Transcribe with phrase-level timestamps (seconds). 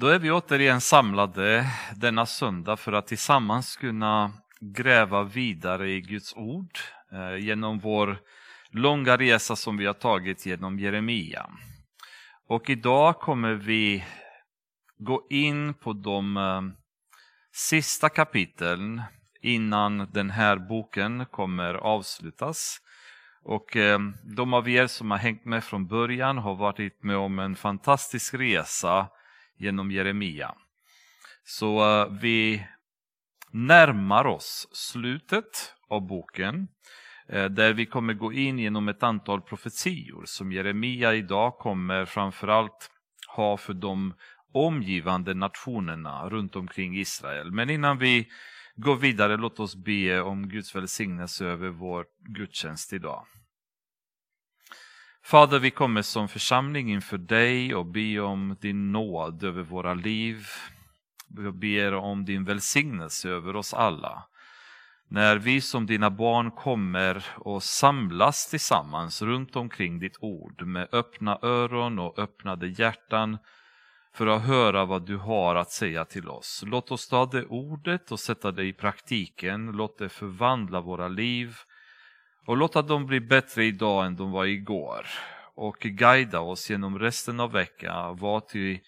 [0.00, 1.66] Då är vi återigen samlade
[1.96, 6.78] denna söndag för att tillsammans kunna gräva vidare i Guds ord
[7.12, 8.18] eh, genom vår
[8.70, 11.50] långa resa som vi har tagit genom Jeremia.
[12.48, 14.04] Och idag kommer vi
[14.98, 16.62] gå in på de eh,
[17.52, 19.02] sista kapitlen
[19.42, 22.78] innan den här boken kommer avslutas.
[23.44, 23.98] Och eh,
[24.36, 28.34] de av er som har hängt med från början har varit med om en fantastisk
[28.34, 29.08] resa
[29.60, 30.54] genom Jeremia.
[31.44, 32.66] Så eh, vi
[33.50, 36.68] närmar oss slutet av boken
[37.28, 42.90] eh, där vi kommer gå in genom ett antal profetior som Jeremia idag kommer framförallt
[43.36, 44.14] ha för de
[44.52, 47.50] omgivande nationerna runt omkring Israel.
[47.50, 48.28] Men innan vi
[48.76, 53.26] går vidare, låt oss be om Guds välsignelse över vår gudstjänst idag.
[55.24, 60.46] Fader, vi kommer som församling inför dig och ber om din nåd över våra liv.
[61.36, 64.24] Vi ber om din välsignelse över oss alla.
[65.08, 71.38] När vi som dina barn kommer och samlas tillsammans runt omkring ditt ord med öppna
[71.42, 73.38] öron och öppnade hjärtan
[74.14, 76.62] för att höra vad du har att säga till oss.
[76.66, 79.66] Låt oss ta det ordet och sätta det i praktiken.
[79.72, 81.56] Låt det förvandla våra liv
[82.46, 85.06] och låta dem bli bättre idag än de var igår.
[85.54, 88.16] Och guida oss genom resten av veckan.
[88.16, 88.78] Var till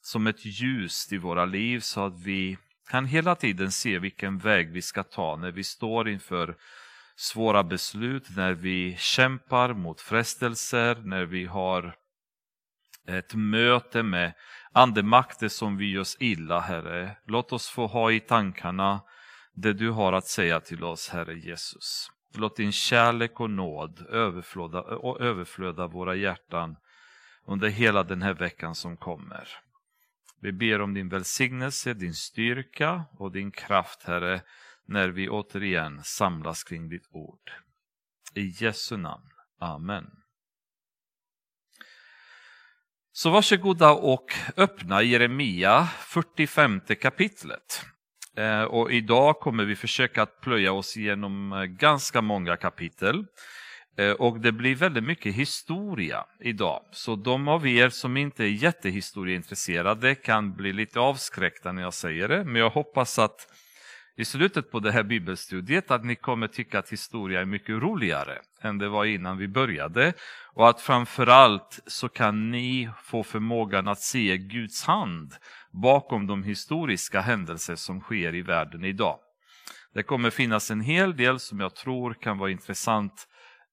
[0.00, 2.58] som ett ljus i våra liv så att vi
[2.90, 6.56] kan hela tiden se vilken väg vi ska ta när vi står inför
[7.16, 11.94] svåra beslut, när vi kämpar mot frestelser, när vi har
[13.08, 14.32] ett möte med
[14.72, 17.16] andemakter som vi gör illa, Herre.
[17.26, 19.00] Låt oss få ha i tankarna
[19.54, 22.10] det du har att säga till oss, Herre Jesus.
[22.34, 26.76] Låt din kärlek och nåd överflöda, och överflöda våra hjärtan
[27.46, 29.48] under hela den här veckan som kommer.
[30.40, 34.42] Vi ber om din välsignelse, din styrka och din kraft, Herre,
[34.86, 37.50] när vi återigen samlas kring ditt ord.
[38.34, 39.30] I Jesu namn.
[39.58, 40.10] Amen.
[43.12, 47.84] Så varsågoda och öppna Jeremia 45 kapitlet.
[48.36, 53.24] Eh, och idag kommer vi försöka att plöja oss igenom eh, ganska många kapitel.
[53.98, 56.82] Eh, och det blir väldigt mycket historia idag.
[56.92, 62.28] Så de av er som inte är jättehistorieintresserade kan bli lite avskräckta när jag säger
[62.28, 62.44] det.
[62.44, 63.46] Men jag hoppas att
[64.16, 68.38] i slutet på det här bibelstudiet att ni kommer tycka att historia är mycket roligare
[68.62, 70.12] än det var innan vi började.
[70.54, 75.34] Och att framförallt så kan ni få förmågan att se Guds hand
[75.70, 79.18] bakom de historiska händelser som sker i världen idag.
[79.94, 83.28] Det kommer finnas en hel del som jag tror kan vara intressant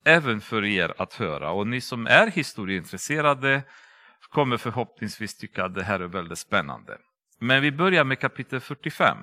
[0.05, 1.51] även för er att höra.
[1.51, 3.63] Och ni som är historieintresserade
[4.29, 6.97] kommer förhoppningsvis tycka att det här är väldigt spännande.
[7.39, 9.17] Men vi börjar med kapitel 45.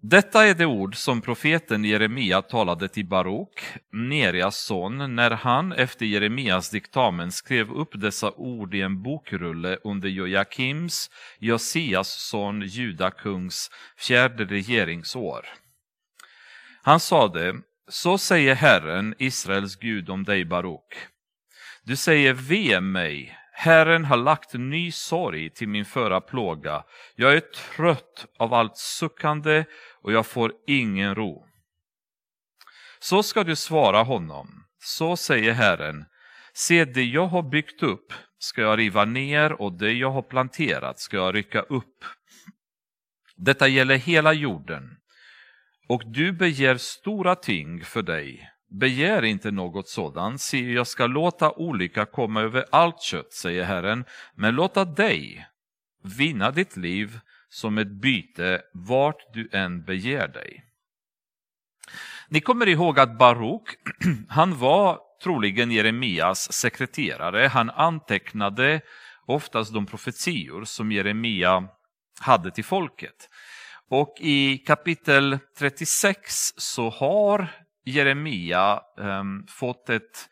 [0.00, 6.06] Detta är det ord som profeten Jeremia talade till Baruk, Nerias son, när han efter
[6.06, 14.44] Jeremias diktamen skrev upp dessa ord i en bokrulle under Joakims, Josias son, judakungs fjärde
[14.44, 15.46] regeringsår.
[16.82, 17.54] Han sade,
[17.88, 20.94] så säger Herren, Israels Gud, om dig Baruk.
[21.84, 26.84] Du säger ve mig, Herren har lagt ny sorg till min förra plåga.
[27.14, 29.64] Jag är trött av allt suckande
[30.02, 31.46] och jag får ingen ro.
[32.98, 34.64] Så ska du svara honom.
[34.78, 36.04] Så säger Herren.
[36.52, 40.98] Se, det jag har byggt upp ska jag riva ner och det jag har planterat
[40.98, 42.04] ska jag rycka upp.
[43.36, 44.96] Detta gäller hela jorden.
[45.88, 48.50] Och du begär stora ting för dig.
[48.70, 54.04] Begär inte något sådant, se jag ska låta olycka komma över allt kött, säger Herren,
[54.34, 55.46] men låta dig
[56.02, 57.18] vinna ditt liv
[57.48, 60.64] som ett byte vart du än begär dig.
[62.28, 63.62] Ni kommer ihåg att Baruk,
[64.28, 67.46] han var troligen Jeremias sekreterare.
[67.46, 68.80] Han antecknade
[69.26, 71.68] oftast de profetior som Jeremia
[72.20, 73.28] hade till folket.
[73.88, 77.48] Och i kapitel 36 så har
[77.90, 80.28] Jeremia um, fått ett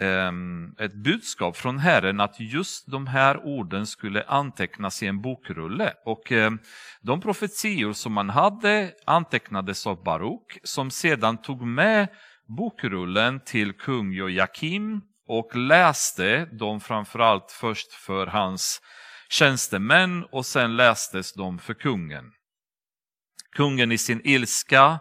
[0.00, 5.92] um, ett budskap från Herren att just de här orden skulle antecknas i en bokrulle.
[6.04, 6.58] Och um,
[7.00, 12.08] de profetior som man hade antecknades av Baruk som sedan tog med
[12.46, 18.82] bokrullen till kung Joakim och läste dem framförallt först för hans
[19.28, 22.24] tjänstemän och sen lästes de för kungen.
[23.56, 24.98] Kungen i sin ilska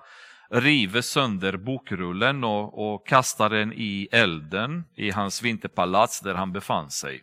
[0.54, 6.92] river sönder bokrullen och, och kastar den i elden i hans vinterpalats där han befann
[6.92, 7.22] sig.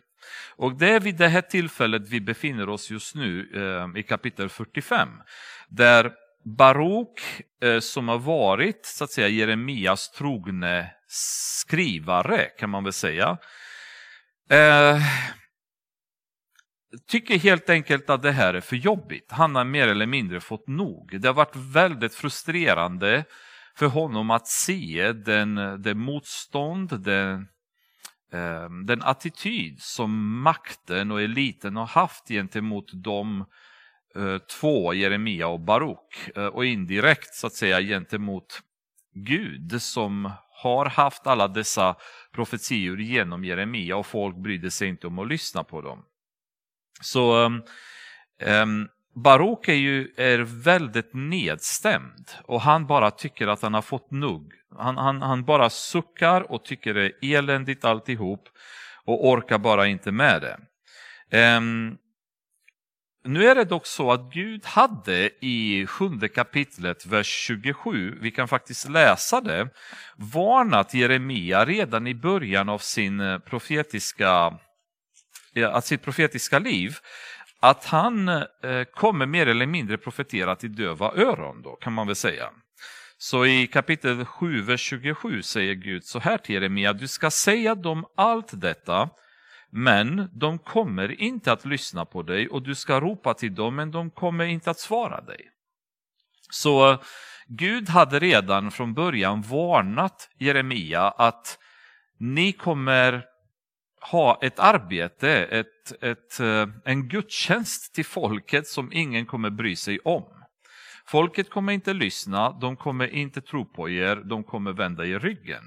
[0.55, 4.49] Och det är vid det här tillfället vi befinner oss just nu eh, i kapitel
[4.49, 5.09] 45.
[5.69, 6.11] Där
[6.43, 7.21] Barok
[7.63, 13.37] eh, som har varit så att säga Jeremias trogne skrivare kan man väl säga.
[14.49, 14.97] Eh,
[17.07, 19.31] tycker helt enkelt att det här är för jobbigt.
[19.31, 21.21] Han har mer eller mindre fått nog.
[21.21, 23.25] Det har varit väldigt frustrerande
[23.75, 27.47] för honom att se den, den motstånd, den,
[28.33, 33.45] ehm, den attityd som makten och eliten har haft gentemot de
[34.15, 38.61] eh, två, Jeremia och Baruk, eh, och indirekt så att säga gentemot
[39.13, 40.31] Gud som
[40.63, 41.95] har haft alla dessa
[42.31, 46.03] profetior genom Jeremia och folk brydde sig inte om att lyssna på dem.
[47.01, 47.61] Så ehm,
[48.39, 53.81] ehm, um, Barok är ju är väldigt nedstämd och han bara tycker att han har
[53.81, 54.53] fått nog.
[54.77, 58.49] Han, han, han bara suckar och tycker det är eländigt alltihop
[59.05, 60.57] och orkar bara inte med det.
[61.57, 61.97] Um,
[63.23, 68.47] nu är det dock så att Gud hade i sjunde kapitlet, vers 27, vi kan
[68.47, 69.69] faktiskt läsa det,
[70.15, 74.57] varnat Jeremia redan i början av sin eh, profetiska,
[75.55, 76.95] Eh, att sitt profetiska liv
[77.59, 78.45] att han eh,
[78.93, 82.49] kommer mer eller mindre profetera till döva öron, då, kan man väl säga.
[83.17, 87.75] Så i kapitel 7, vers 27 säger Gud så här till Jeremia, du ska säga
[87.75, 89.09] dem allt detta
[89.69, 93.91] men de kommer inte att lyssna på dig och du ska ropa till dem men
[93.91, 95.49] de kommer inte att svara dig.
[96.49, 96.99] Så eh,
[97.47, 101.59] Gud hade redan från början varnat Jeremia att
[102.17, 103.25] ni kommer
[104.01, 109.99] ha ett arbete, ett, ett, eh, en gudstjänst till folket som ingen kommer bry sig
[109.99, 110.23] om.
[111.05, 115.63] Folket kommer inte lyssna, de kommer inte tro på er, de kommer vända er ryggen.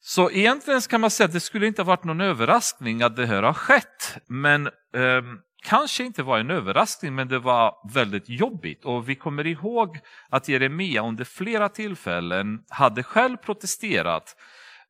[0.00, 3.42] Så egentligen kan man säga att det skulle inte varit någon överraskning att det här
[3.42, 4.18] har skett.
[4.28, 5.22] Men eh,
[5.64, 8.84] kanske inte var en överraskning, men det var väldigt jobbigt.
[8.84, 9.98] Och vi kommer ihåg
[10.28, 14.36] att Jeremia under flera tillfällen hade själv protesterat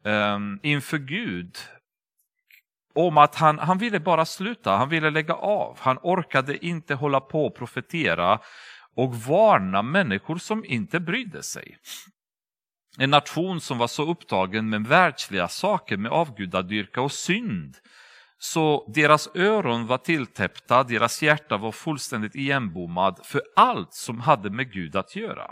[0.04, 1.56] eh, inför Gud
[2.94, 5.78] om att han, han ville bara sluta, han ville lägga av.
[5.80, 8.38] Han orkade inte hålla på och profetera
[8.96, 11.76] och varna människor som inte brydde sig.
[12.98, 17.76] En nation som var så upptagen med världsliga saker, med avgudadyrka och synd.
[18.38, 24.72] Så deras öron var tilltäppta, deras hjärta var fullständigt igenbommad för allt som hade med
[24.72, 25.50] Gud att göra.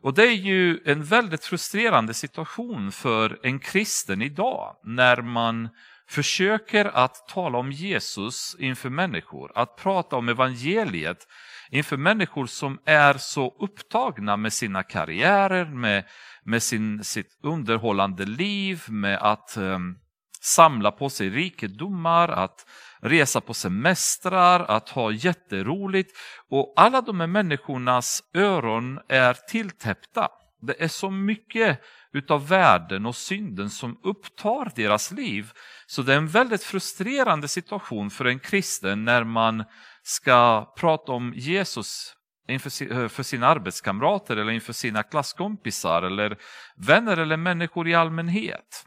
[0.00, 5.68] Och det är ju en väldigt frustrerande situation för en kristen idag när man
[6.08, 11.26] försöker att tala om Jesus inför människor, att prata om evangeliet
[11.70, 16.04] inför människor som är så upptagna med sina karriärer, med
[16.48, 19.98] med sin, sitt underhållande liv, med att um,
[20.40, 22.66] samla på sig rikedomar, att
[23.00, 26.16] resa på semestrar, att ha jätteroligt.
[26.50, 30.28] Och alla de här människornas öron är tilltäppta.
[30.60, 31.80] Det är så mycket
[32.12, 35.52] utav världen och synden som upptar deras liv.
[35.86, 39.64] Så det är en väldigt frustrerande situation för en kristen när man
[40.02, 42.14] ska prata om Jesus
[42.48, 46.38] inför eh, sina arbetskamrater eller inför sina klasskompisar eller
[46.76, 48.84] vänner eller människor i allmänhet.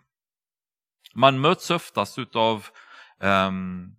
[1.16, 2.68] Man möts oftast utav
[3.20, 3.96] um,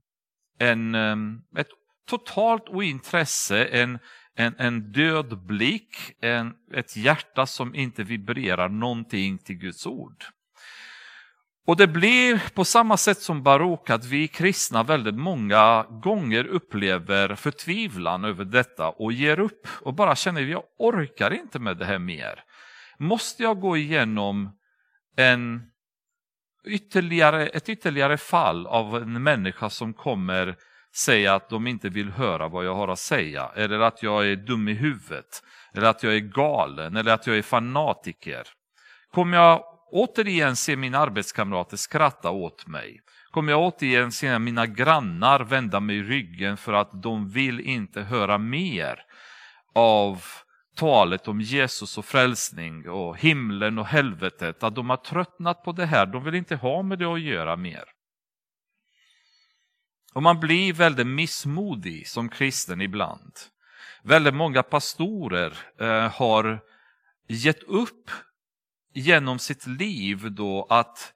[0.58, 1.68] en, um, ett
[2.08, 3.98] totalt ointresse, en,
[4.36, 10.24] en, en död blick, en, ett hjärta som inte vibrerar någonting till Guds ord.
[11.66, 17.34] Och det blir på samma sätt som Barok att vi kristna väldigt många gånger upplever
[17.34, 21.84] förtvivlan över detta och ger upp och bara känner att jag orkar inte med det
[21.84, 22.44] här mer.
[22.98, 24.50] Måste jag gå igenom
[25.16, 25.62] en
[26.64, 30.56] ytterligare, ett ytterligare fall av en människa som kommer
[30.96, 34.36] säga att de inte vill höra vad jag har att säga, eller att jag är
[34.36, 35.42] dum i huvudet,
[35.74, 38.42] eller att jag är galen, eller att jag är fanatiker.
[39.14, 43.00] Kommer jag återigen se mina arbetskamrater skratta åt mig?
[43.30, 48.38] Kommer jag återigen se mina grannar vända mig ryggen för att de vill inte höra
[48.38, 48.98] mer
[49.74, 50.24] av
[50.76, 55.86] talet om Jesus och frälsning och himlen och helvetet, att de har tröttnat på det
[55.86, 57.84] här, de vill inte ha med det att göra mer.
[60.12, 63.32] Och man blir väldigt missmodig som kristen ibland.
[64.02, 66.60] Väldigt många pastorer eh, har
[67.28, 68.10] gett upp
[68.94, 71.12] genom sitt liv då att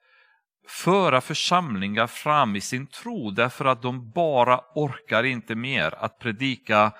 [0.67, 6.91] föra församlingar fram i sin tro därför att de bara orkar inte mer att predika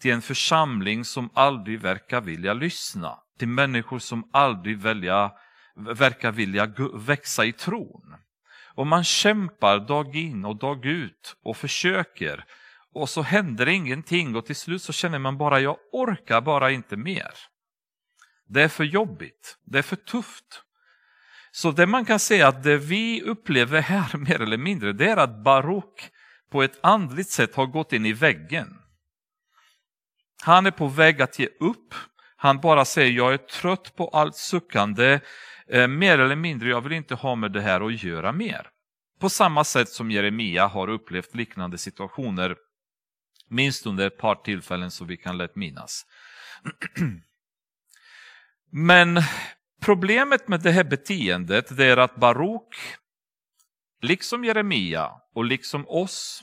[0.00, 5.32] till en församling som aldrig verkar vilja lyssna, till människor som aldrig välja,
[5.76, 8.14] verkar vilja växa i tron
[8.74, 12.44] och man kämpar dag in och dag ut och försöker
[12.94, 16.96] och så händer ingenting och till slut så känner man bara jag orkar bara inte
[16.96, 17.32] mer.
[18.48, 20.62] Det är för jobbigt, det är för tufft.
[21.50, 25.16] Så det man kan säga att det vi upplever här mer eller mindre det är
[25.16, 26.10] att Baruk
[26.50, 28.78] på ett andligt sätt har gått in i väggen.
[30.44, 31.94] Han är på väg att ge upp.
[32.36, 35.20] Han bara säger jag är trött på allt suckande.
[35.72, 38.68] Eh, mer eller mindre, jag vill inte ha med det här att göra mer.
[39.20, 42.56] På samma sätt som Jeremia har upplevt liknande situationer
[43.48, 46.06] minst under ett par tillfällen som vi kan lätt minnas.
[48.70, 49.20] Men
[49.82, 52.76] problemet med det här beteendet det är att Barok,
[54.02, 56.42] liksom Jeremia och liksom oss,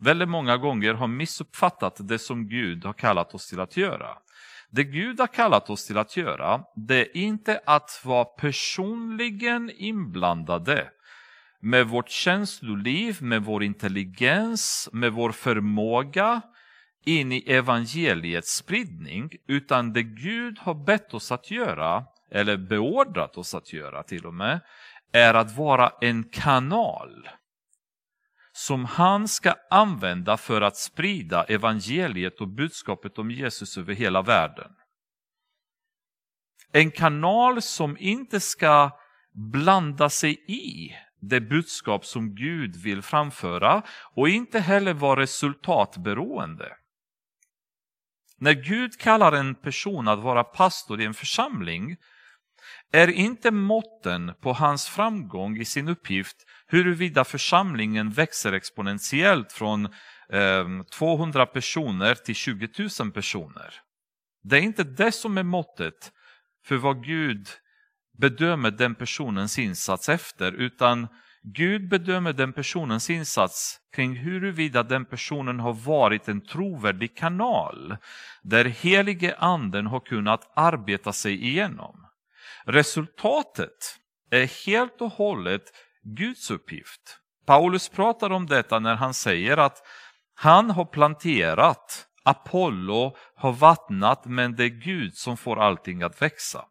[0.00, 4.18] väldigt många gånger har missuppfattat det som Gud har kallat oss till att göra.
[4.74, 10.90] Det Gud har kallat oss till att göra, det är inte att vara personligen inblandade
[11.60, 16.42] med vårt känsloliv, med vår intelligens, med vår förmåga
[17.04, 23.54] in i evangeliets spridning, utan det Gud har bett oss att göra, eller beordrat oss
[23.54, 24.60] att göra till och med,
[25.12, 27.28] är att vara en kanal
[28.56, 34.70] som han ska använda för att sprida evangeliet och budskapet om Jesus över hela världen.
[36.72, 38.90] En kanal som inte ska
[39.52, 43.82] blanda sig i det budskap som Gud vill framföra
[44.14, 46.76] och inte heller vara resultatberoende.
[48.38, 51.96] När Gud kallar en person att vara pastor i en församling
[52.92, 59.84] är inte måtten på hans framgång i sin uppgift huruvida församlingen växer exponentiellt från
[60.28, 62.68] eh, 200 personer till 20
[63.00, 63.74] 000 personer.
[64.42, 66.12] Det är inte det som är måttet
[66.64, 67.48] för vad Gud
[68.18, 71.08] bedömer den personens insats efter, utan
[71.42, 77.96] Gud bedömer den personens insats kring huruvida den personen har varit en trovärdig kanal
[78.42, 82.06] där helige anden har kunnat arbeta sig igenom.
[82.66, 83.98] Resultatet
[84.30, 85.62] är helt och hållet
[86.04, 87.18] Guds uppgift.
[87.46, 89.82] Paulus pratar om detta när han säger att
[90.34, 96.64] han har planterat, Apollo har vattnat, men det är Gud som får allting att växa.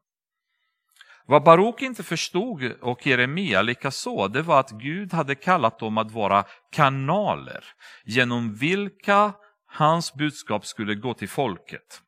[1.26, 6.12] Vad Barok inte förstod och Jeremia likaså, det var att Gud hade kallat dem att
[6.12, 7.66] vara kanaler
[8.06, 9.34] genom vilka
[9.66, 12.02] hans budskap skulle gå till folket.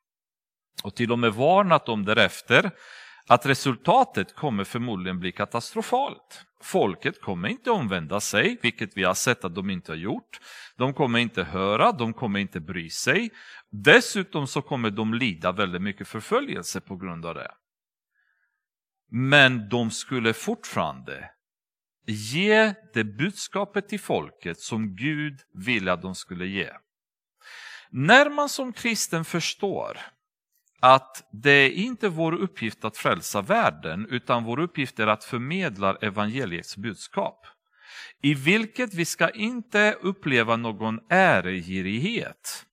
[0.82, 2.70] Och till och med varnat dem därefter
[3.28, 6.44] att resultatet kommer förmodligen bli katastrofalt.
[6.62, 10.40] Folket kommer inte omvända sig, vilket vi har sett att de inte har gjort.
[10.76, 13.30] De kommer inte höra, de kommer inte bry sig.
[13.70, 17.50] Dessutom så kommer de lida väldigt mycket förföljelse på grund av det.
[19.10, 21.30] Men de skulle fortfarande
[22.06, 26.70] ge det budskapet till folket som Gud ville att de skulle ge.
[27.90, 29.98] När man som kristen förstår
[30.86, 35.96] att det är inte vår uppgift att frälsa världen utan vår uppgift är att förmedla
[36.00, 37.46] evangeliets budskap.
[38.22, 42.64] I vilket vi ska inte uppleva någon äregirighet.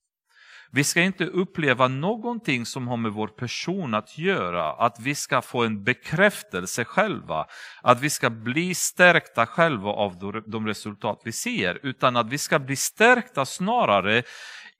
[0.72, 5.42] Vi ska inte uppleva någonting som har med vår person att göra, att vi ska
[5.42, 7.46] få en bekräftelse själva,
[7.82, 12.60] att vi ska bli stärkta själva av de resultat vi ser, utan att vi ska
[12.60, 14.24] bli stärkta snarare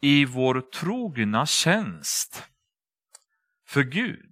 [0.02, 2.50] i vår trogna tjänst
[3.74, 4.30] för Gud.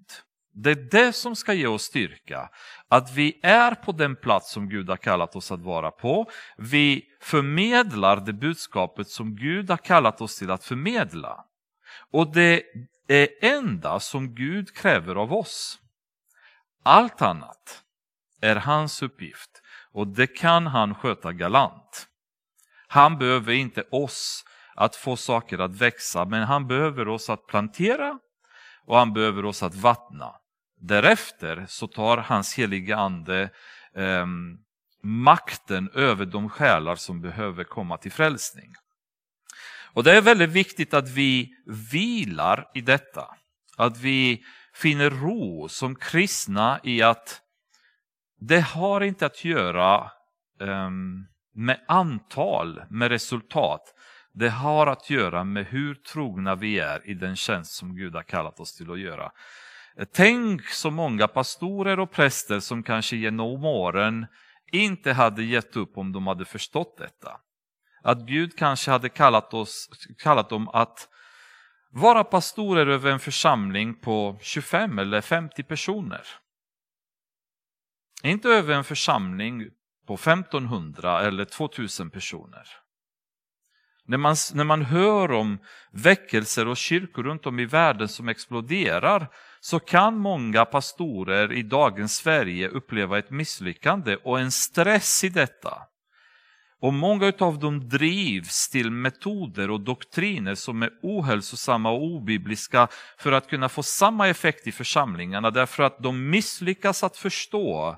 [0.54, 2.50] Det är det som ska ge oss styrka.
[2.88, 6.30] Att vi är på den plats som Gud har kallat oss att vara på.
[6.58, 11.46] Vi förmedlar det budskapet som Gud har kallat oss till att förmedla.
[12.12, 12.64] Och det
[13.08, 15.80] är enda som Gud kräver av oss.
[16.84, 17.84] Allt annat
[18.42, 22.08] är hans uppgift och det kan han sköta galant.
[22.88, 24.46] Han behöver inte oss
[24.76, 28.20] att få saker att växa, men han behöver oss att plantera
[28.92, 30.36] och han behöver oss att vattna.
[30.80, 33.50] Därefter så tar hans heliga ande
[33.96, 34.26] eh,
[35.04, 38.74] makten över de själar som behöver komma till frälsning.
[39.94, 41.54] Och det är väldigt viktigt att vi
[41.92, 43.36] vilar i detta.
[43.78, 44.44] Att vi
[44.74, 47.42] finner ro som kristna i att
[48.40, 50.12] det har inte att göra
[50.60, 53.96] um, med antal, med resultat.
[54.34, 58.24] Det har att göra med hur trogna vi är i den tjänst som Gud har
[58.24, 59.32] kallat oss till att göra.
[60.14, 64.26] Tänk så många pastorer och präster som kanske genom åren
[64.72, 67.40] inte hade gett upp om de hade förstått detta.
[68.04, 71.08] Att Gud kanske hade kallat, oss, kallat dem att
[71.90, 76.22] vara pastorer över en församling på 25 eller 50 personer.
[78.24, 79.70] Inte över en församling
[80.08, 82.81] på 1500 eller 2000 personer.
[84.12, 85.60] När man, när man hör om
[85.92, 89.28] väckelser och kyrkor runt om i världen som exploderar
[89.60, 95.78] så kan många pastorer i dagens Sverige uppleva ett misslyckande och en stress i detta.
[96.82, 102.88] Och många av dem drivs till metoder och doktriner som är ohälsosamma och obibliska
[103.18, 107.98] för att kunna få samma effekt i församlingarna därför att de misslyckas att förstå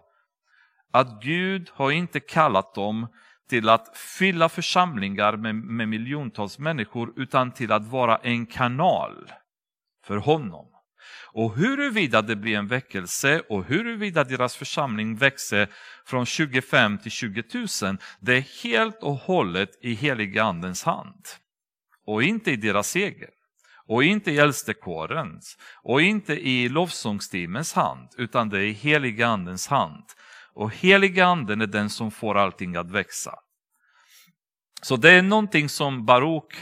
[0.91, 3.07] att Gud har inte kallat dem
[3.49, 9.31] till att fylla församlingar med, med miljontals människor utan till att vara en kanal
[10.05, 10.65] för honom.
[11.33, 15.69] Och huruvida det blir en väckelse och huruvida deras församling växer
[16.05, 21.25] från 25 till 20 000, det är helt och hållet i heliga andens hand.
[22.05, 23.29] Och inte i deras egen.
[23.87, 25.57] Och inte i äldstekårens.
[25.83, 30.03] Och inte i lovsångsteamens hand, utan det är i heliga andens hand.
[30.55, 33.35] Och heliga anden är den som får allting att växa.
[34.81, 36.53] Så det är någonting som Barok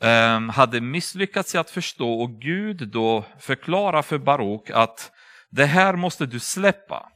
[0.00, 5.12] ehm, hade misslyckats i att förstå och Gud då förklarar för Barok att
[5.50, 7.08] det här måste du släppa.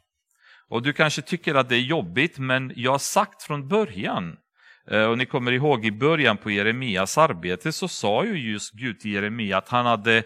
[0.68, 4.36] Och du kanske tycker att det är jobbigt men jag har sagt från början
[4.90, 9.00] eh, och ni kommer ihåg i början på Jeremias arbete så sa ju just Gud
[9.00, 10.22] till Jeremia att han hade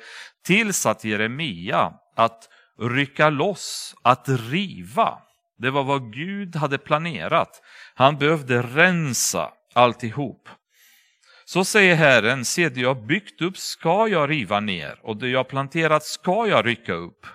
[0.47, 5.19] tillsatt Jeremia att rycka loss, att riva.
[5.58, 7.62] Det var vad Gud hade planerat.
[7.94, 10.48] Han behövde rensa alltihop.
[11.44, 15.48] Så säger Herren, se det jag byggt upp ska jag riva ner och det jag
[15.48, 17.26] planterat ska jag rycka upp.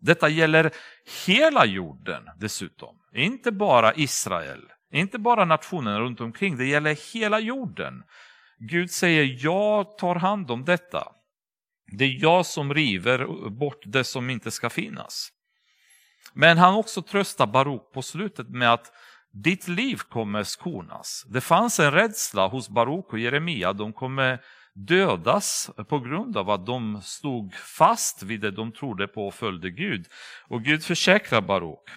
[0.00, 0.70] Detta gäller
[1.26, 4.60] hela jorden dessutom, inte bara Israel,
[4.92, 8.02] inte bara nationen runt omkring, det gäller hela jorden.
[8.58, 11.12] Gud säger, jag tar hand om detta.
[11.98, 15.28] Det är jag som river bort det som inte ska finnas.
[16.40, 18.92] Men han också tröstar Barok på slutet med att
[19.32, 21.24] ditt liv kommer skonas.
[21.28, 24.40] Det fanns en rädsla hos Baruk och Jeremia, de kommer
[24.74, 29.70] dödas på grund av att de stod fast vid det de trodde på och följde
[29.70, 30.06] Gud.
[30.48, 31.90] Och Gud försäkrar Baruk.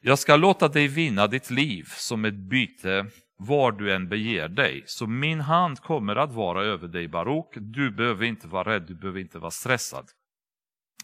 [0.00, 3.06] Jag ska låta dig vinna ditt liv som ett byte
[3.38, 4.84] var du än beger dig.
[4.86, 7.48] Så min hand kommer att vara över dig Baruk.
[7.54, 10.10] Du behöver inte vara rädd, du behöver inte vara stressad.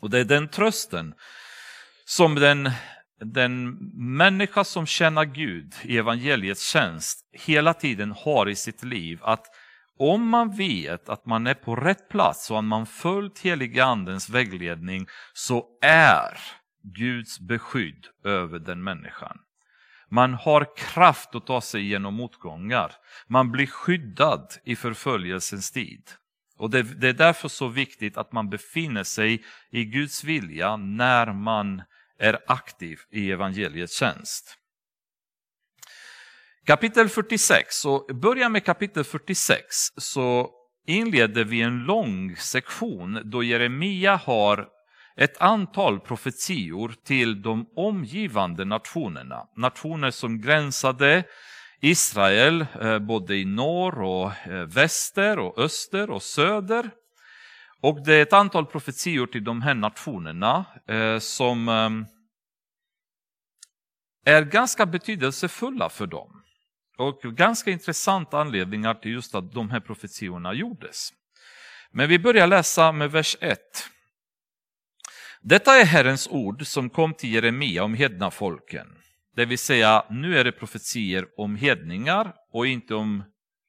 [0.01, 1.15] Och det är den trösten
[2.09, 2.71] som den
[3.21, 3.73] den
[4.17, 9.47] människa som känner Gud i evangeliets tjänst hela tiden har i sitt liv att
[9.99, 14.29] om man vet att man är på rätt plats och att man följt heliga andens
[14.29, 16.39] vägledning så är
[16.83, 19.39] Guds beskydd över den människan.
[20.11, 22.93] Man har kraft att ta sig igenom motgångar.
[23.27, 26.03] Man blir skyddad i förföljelsens tid.
[26.59, 31.33] Och det, det är därför så viktigt att man befinner sig i Guds vilja när
[31.33, 31.83] man
[32.19, 34.59] är aktiv i evangeliets tjänst.
[36.67, 39.65] Kapitel 46, och börja med kapitel 46
[39.97, 40.51] så
[40.87, 44.69] inleder vi en lång sektion då Jeremia har
[45.17, 49.47] ett antal profetior till de omgivande nationerna.
[49.57, 51.25] Nationer som gränsade
[51.81, 56.91] Israel eh, både i norr och eh, väster och öster och söder.
[57.81, 61.91] Och det är ett antal profetior till de här nationerna eh, som eh,
[64.35, 66.43] är ganska betydelsefulla för dem.
[66.99, 71.13] Och ganska intressanta anledningar till just att de här profetiorna gjordes.
[71.91, 73.59] Men vi börjar läsa med vers 1.
[75.41, 78.87] Detta är Herrens ord som kom till Jeremia om hedna folken.
[79.37, 83.25] Det vill säga, nu är det profetier om hedningar och inte om,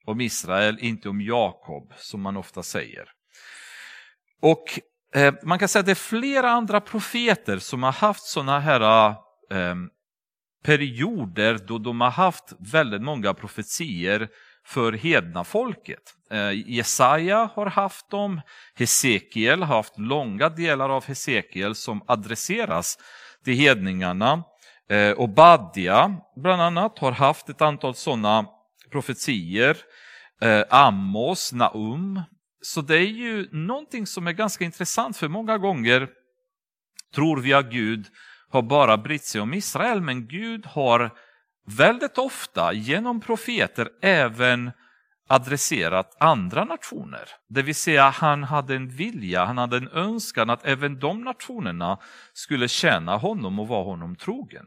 [0.06, 3.12] om Israel, inte om Jakob som man ofta säger.
[4.42, 4.80] Och
[5.16, 9.10] eh, man kan säga att det är flera andra profeter som har haft sådana här
[9.52, 9.76] eh,
[10.64, 14.30] perioder då de har haft väldigt många profetier
[14.66, 16.14] för hedna folket.
[16.32, 18.42] Eh, Jesaja har haft dem,
[18.76, 22.98] Hesekiel har haft långa delar av Hesekiel som adresseras
[23.46, 24.44] till hedningarna.
[24.90, 28.46] Eh, och Badja bland annat har haft ett antal sådana
[28.92, 29.78] profetier.
[30.42, 32.22] Eh, Amos, Naum.
[32.62, 36.10] Så det är ju någonting som är ganska intressant för många gånger
[37.16, 38.08] tror vi att Gud
[38.50, 41.12] har bara brytt sig om Israel, men Gud har
[41.66, 44.72] väldigt ofta genom profeter även
[45.30, 47.30] adresserat andra nationer.
[47.50, 52.00] Det vill säga han hade en vilja, han hade en önskan att även de nationerna
[52.34, 54.66] skulle tjäna honom och vara honom trogen.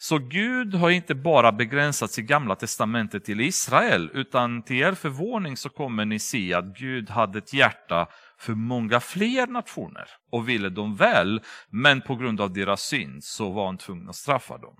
[0.00, 5.56] Så Gud har inte bara begränsat sig gamla testamentet till Israel, utan till er förvåning
[5.56, 8.06] så kommer ni se att Gud hade ett hjärta
[8.38, 13.52] för många fler nationer och ville dem väl, men på grund av deras synd så
[13.52, 14.76] var han tvungen att straffa dem.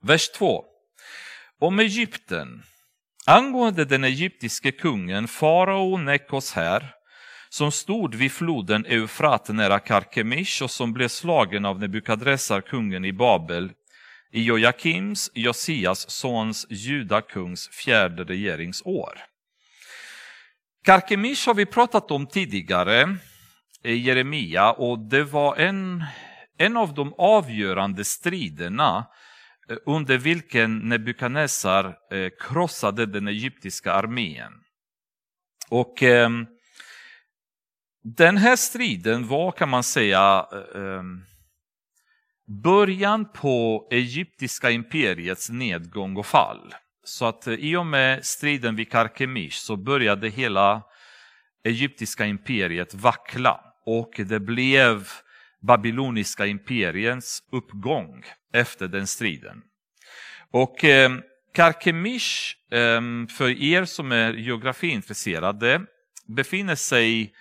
[0.00, 0.64] Vers 2.
[1.60, 2.62] Om Egypten,
[3.26, 6.94] angående den egyptiske kungen farao Nekos här,
[7.48, 13.12] som stod vid floden Eufrat nära Karkemish och som blev slagen av Nebukadressar, kungen i
[13.12, 13.72] Babel,
[14.32, 19.18] i Jojakims, Josias sons, judakungs fjärde regeringsår.
[20.84, 23.16] Karkemish har vi pratat om tidigare
[23.84, 26.04] i Jeremia och det var en,
[26.58, 29.06] en av de avgörande striderna
[29.70, 34.52] eh, under vilken Nebukadnessar eh, krossade den egyptiska armén.
[35.68, 36.30] Och eh,
[38.16, 41.02] den här striden var kan man säga eh, eh,
[42.62, 46.74] början på egyptiska imperiets nedgång och fall.
[47.04, 50.82] Så att eh, i och med striden vid Karkemish så började hela
[51.64, 55.08] egyptiska imperiet vackla och det blev
[55.60, 59.62] babyloniska imperiens uppgång efter den striden.
[60.50, 61.10] Och eh,
[61.54, 63.00] Karkemish, eh,
[63.36, 65.80] för er som är geografiintresserade,
[66.26, 67.32] befinner sig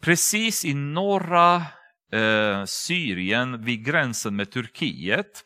[0.00, 1.56] precis i norra
[2.12, 5.44] eh, Syrien vid gränsen med Turkiet.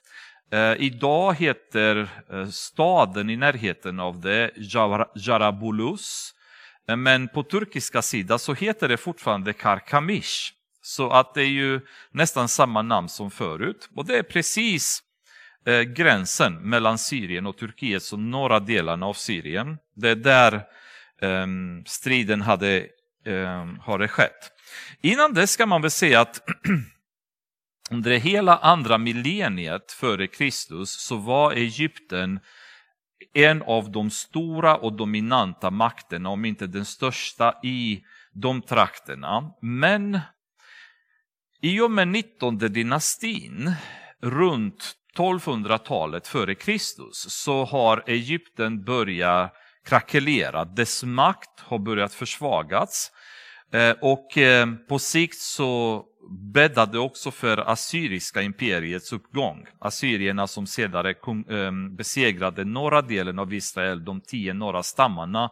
[0.53, 4.51] Eh, idag heter eh, staden i närheten av det
[5.14, 6.35] Jarabulus.
[6.88, 10.53] Eh, men på turkiska sidan så heter det fortfarande Karkamish.
[10.83, 13.88] Så att det är ju nästan samma namn som förut.
[13.97, 15.03] Och det är precis
[15.67, 19.79] eh, gränsen mellan Syrien och Turkiet, så norra delarna av Syrien.
[19.97, 20.55] Det är där
[21.23, 21.47] eh,
[21.87, 22.87] striden hade,
[23.26, 24.52] Ehm, har det skett.
[25.00, 26.40] Innan det ska man väl säga att
[27.90, 32.40] under hela andra millenniet före Kristus så var Egypten
[33.34, 39.54] en av de stora och dominanta makterna, om inte den största i de trakterna.
[39.62, 40.20] Men
[41.60, 43.72] i och med 19 dynastin,
[44.22, 49.52] runt 1200-talet före Kristus, så har Egypten börjat
[49.85, 53.12] krackelerat, Dess makt har börjat försvagats.
[53.73, 59.66] Eh, och eh, på sikt så bäddade också för assyriska imperiets uppgång.
[59.79, 61.14] Assyrierna som senare
[61.51, 65.51] ehm, besegrade norra delen av Israel, de tio norra stammarna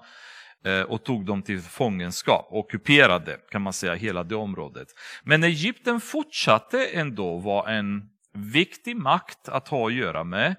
[0.65, 4.89] eh, och tog dem till fångenskap, ockuperade kan man säga hela det området.
[5.25, 8.03] Men Egypten fortsatte ändå vara en
[8.35, 10.57] viktig makt att ha att göra med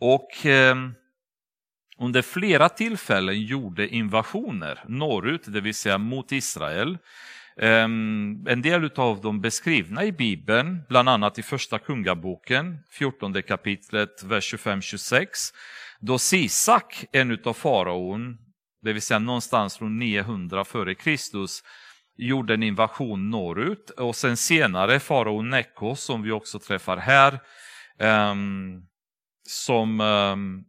[0.00, 0.94] och ehm,
[2.02, 6.98] under flera tillfällen gjorde invasioner norrut, det vill säga mot Israel.
[7.56, 14.22] Ehm, en del av dem beskrivna i Bibeln, bland annat i första kungaboken, 14 kapitlet,
[14.22, 15.26] vers 25-26.
[16.00, 18.38] Då Sisak, en av faraon,
[18.82, 21.46] det vill säga någonstans runt 900 f.Kr.,
[22.16, 27.40] gjorde en invasion norrut och sen senare farao Neko som vi också träffar här,
[27.98, 28.82] ehm,
[29.44, 30.64] som um,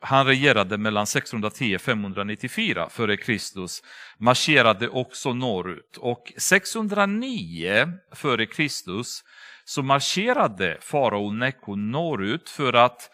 [0.00, 3.82] han regerade mellan 610 och 594 före Kristus
[4.18, 9.24] marscherade också norrut och 609 före Kristus
[9.64, 13.10] så marscherade farao Neko norrut för att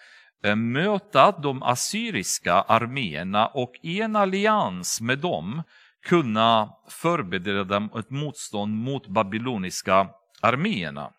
[0.47, 5.63] uh, möta de assyriska arméerna och i en allians med dem
[6.07, 10.09] kunna förbereda ett motstånd mot babyloniska
[10.41, 11.13] arméerna.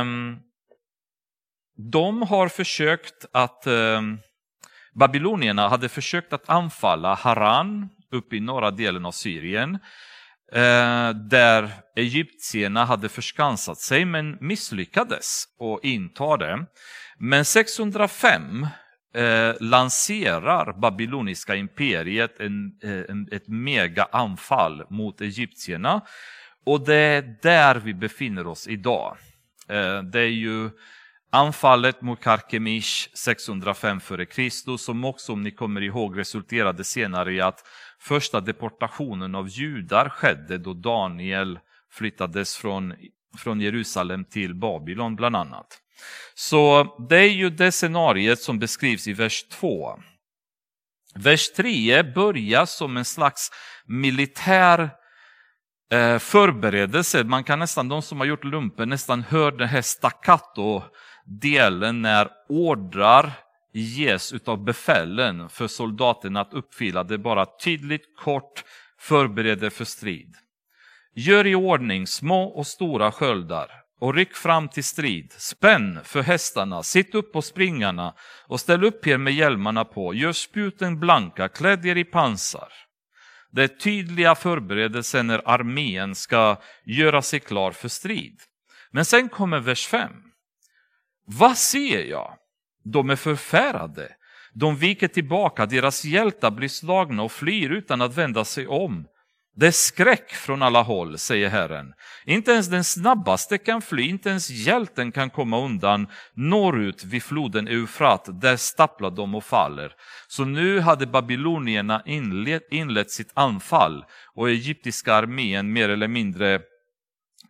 [0.00, 0.40] Um,
[1.78, 4.02] de har försökt att, eh,
[4.94, 9.78] babylonierna hade försökt att anfalla Haran uppe i norra delen av Syrien,
[10.52, 16.66] eh, där egyptierna hade förskansat sig men misslyckades och inta det.
[17.18, 18.66] Men 605
[19.14, 26.00] eh, lanserar babyloniska imperiet en, eh, en, ett mega anfall mot egyptierna
[26.66, 29.16] och det är där vi befinner oss idag.
[29.68, 30.70] Eh, det är ju
[31.30, 34.76] Anfallet mot Karkemish 605 f.Kr.
[34.76, 37.64] som också, om ni kommer ihåg, resulterade senare i att
[38.00, 41.58] första deportationen av judar skedde då Daniel
[41.92, 42.94] flyttades från,
[43.38, 45.78] från Jerusalem till Babylon bland annat.
[46.34, 49.98] Så det är ju det scenariet som beskrivs i vers 2.
[51.14, 53.50] Vers 3 börjar som en slags
[53.86, 54.90] militär
[55.92, 57.24] eh, förberedelse.
[57.24, 60.82] Man kan nästan, de som har gjort lumpen nästan hör det här staccato
[61.28, 63.32] delen när ordrar
[63.72, 67.04] ges utav befälen för soldaterna att uppfylla.
[67.04, 68.64] Det är bara tydligt, kort,
[68.98, 70.34] förbereder för strid.
[71.14, 75.32] Gör i ordning små och stora sköldar och ryck fram till strid.
[75.36, 78.14] Spänn för hästarna, sitt upp på springarna
[78.46, 80.14] och ställ upp er med hjälmarna på.
[80.14, 82.72] Gör spjuten blanka, klädd er i pansar.
[83.50, 88.40] Det är tydliga förberedelser när armén ska göra sig klar för strid.
[88.90, 90.27] Men sen kommer vers 5.
[91.30, 92.34] Vad ser jag?
[92.84, 94.08] De är förfärade.
[94.54, 99.06] De viker tillbaka, deras hjältar blir slagna och flyr utan att vända sig om.
[99.56, 101.92] Det är skräck från alla håll, säger Herren.
[102.24, 107.68] Inte ens den snabbaste kan fly, inte ens hjälten kan komma undan norrut vid floden
[107.68, 109.92] Eufrat, där stapplar de och faller.
[110.28, 116.60] Så nu hade babylonierna inlett, inlett sitt anfall och egyptiska armén mer eller mindre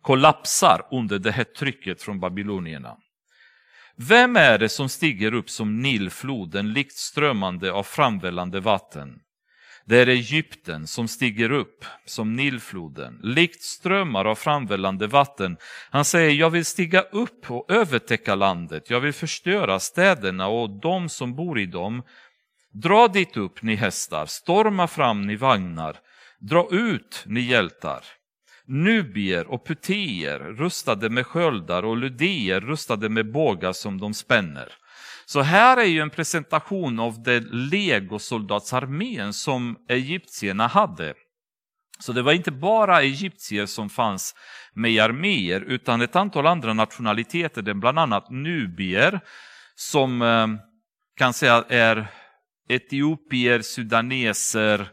[0.01, 2.97] kollapsar under det här trycket från babylonierna.
[4.01, 9.19] Vem är det som stiger upp som Nilfloden, likt strömmande av framvällande vatten?
[9.85, 15.57] Det är Egypten som stiger upp som Nilfloden, likt strömmar av framvällande vatten.
[15.89, 21.09] Han säger, jag vill stiga upp och övertäcka landet, jag vill förstöra städerna och de
[21.09, 22.03] som bor i dem.
[22.73, 25.97] Dra dit upp, ni hästar, storma fram, ni vagnar,
[26.39, 28.03] dra ut, ni hjältar.
[28.69, 34.73] Nubier och putéer rustade med sköldar och ludier rustade med bågar som de spänner.
[35.25, 41.13] Så här är ju en presentation av den legosoldatsarmén som egyptierna hade.
[41.99, 44.35] Så det var inte bara egyptier som fanns
[44.73, 49.19] med i arméer utan ett antal andra nationaliteter, bland annat nubier
[49.75, 50.47] som eh,
[51.17, 52.07] kan säga är
[52.69, 54.87] etiopier, sudaneser, eh,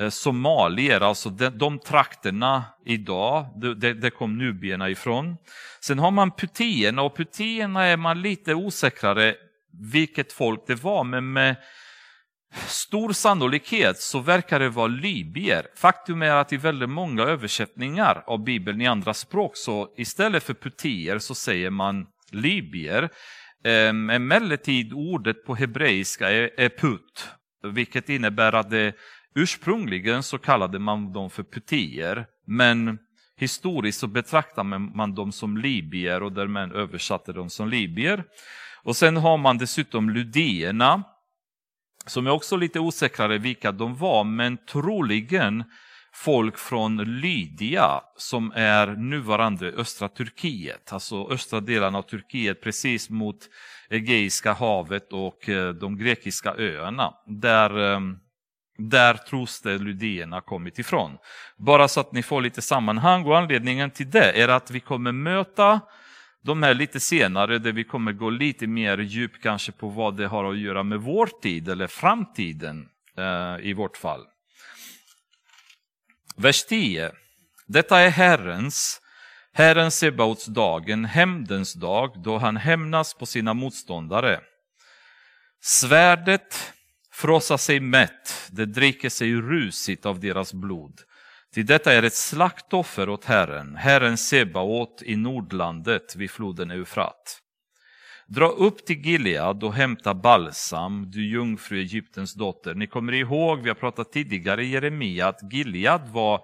[0.00, 5.36] Eh, somalier, alltså de, de trakterna idag, det, det kom nubierna ifrån.
[5.80, 9.34] Sen har man putéerna och putierna är man lite osäkrare
[9.92, 11.56] vilket folk det var, men med
[12.66, 15.66] stor sannolikhet så verkar det vara libyer.
[15.76, 20.54] Faktum är att i väldigt många översättningar av Bibeln i andra språk så istället för
[20.54, 23.08] putéer så säger man libyer.
[23.64, 27.28] Ehm, emellertid ordet på hebreiska är, är put,
[27.62, 28.94] vilket innebär att det
[29.36, 32.98] ursprungligen så kallade man dem för putéer, men
[33.36, 34.64] historiskt så betraktar
[34.96, 38.24] man dem som libyer och därmed översatte dem som libyer.
[38.82, 41.02] Och sen har man dessutom ludierna,
[42.06, 45.64] som är också lite osäkrare vilka de var, men troligen
[46.16, 53.36] folk från Lydia som är nuvarande östra Turkiet, alltså östra delen av Turkiet precis mot
[53.90, 57.14] Egeiska havet och eh, de grekiska öarna.
[57.26, 58.18] Där, ehm,
[58.76, 61.18] där tros det lydierna kommit ifrån.
[61.56, 65.12] Bara så att ni får lite sammanhang och anledningen till det är att vi kommer
[65.12, 65.80] möta
[66.42, 70.26] de här lite senare där vi kommer gå lite mer djup kanske på vad det
[70.26, 74.24] har att göra med vår tid eller framtiden eh, i vårt fall.
[76.36, 77.12] Vers 10.
[77.66, 79.00] Detta är Herrens,
[79.52, 84.40] Herren Sebaots dag, en hämndens dag då han hämnas på sina motståndare.
[85.62, 86.72] Svärdet
[87.16, 91.00] Frossa sig mätt, det dricker sig rusigt av deras blod.
[91.54, 97.38] Till detta är ett slaktoffer åt Herren, Herren Sebaot i Nordlandet vid floden Eufrat.
[98.26, 102.74] Dra upp till Gilead och hämta balsam, du jungfru Egyptens dotter.
[102.74, 106.40] Ni kommer ihåg, vi har pratat tidigare i Jeremia, att Gilead var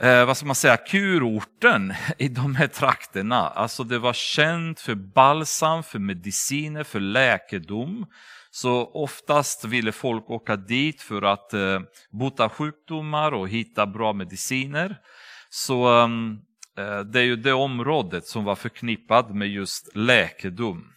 [0.00, 3.48] eh, vad ska man säga, kurorten i de här trakterna.
[3.48, 8.06] Alltså det var känt för balsam, för mediciner, för läkedom.
[8.54, 14.96] Så oftast ville folk åka dit för att eh, bota sjukdomar och hitta bra mediciner.
[15.48, 16.38] Så ehm,
[16.78, 20.92] eh, det är ju det området som var förknippat med just läkedom.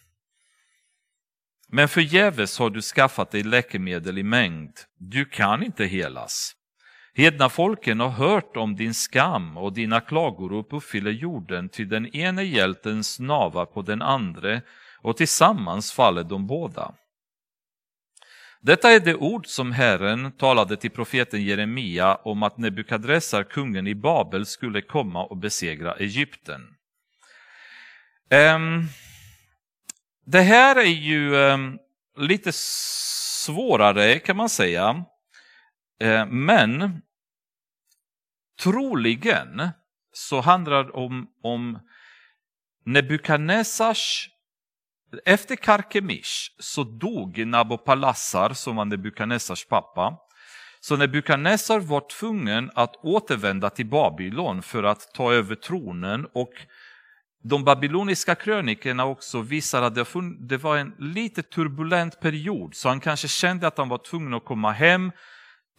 [1.68, 4.72] Men förgäves har du skaffat dig läkemedel i mängd.
[4.98, 6.52] Du kan inte helas.
[7.14, 12.42] Hedna folken har hört om din skam och dina klagorop uppfyller jorden, till den ene
[12.42, 14.60] hjälten snavar på den andra
[14.98, 16.94] och tillsammans faller de båda.
[18.66, 23.94] Detta är det ord som Herren talade till profeten Jeremia om att Nebukadressar, kungen i
[23.94, 26.60] Babel, skulle komma och besegra Egypten.
[28.30, 28.84] Ehm,
[30.24, 31.78] det här är ju ehm,
[32.18, 35.04] lite svårare kan man säga,
[36.00, 37.02] ehm, men
[38.62, 39.68] troligen
[40.12, 41.78] så handlar det om, om
[42.84, 44.30] Nebukadnessars
[45.24, 50.16] efter Karkemish så dog Nabopalassar, som var Nebukadnessars pappa.
[50.80, 56.52] Så Nebukadnessar var tvungen att återvända till Babylon för att ta över tronen och
[57.42, 59.94] de babyloniska krönikerna också visar att
[60.38, 64.44] det var en lite turbulent period så han kanske kände att han var tvungen att
[64.44, 65.12] komma hem,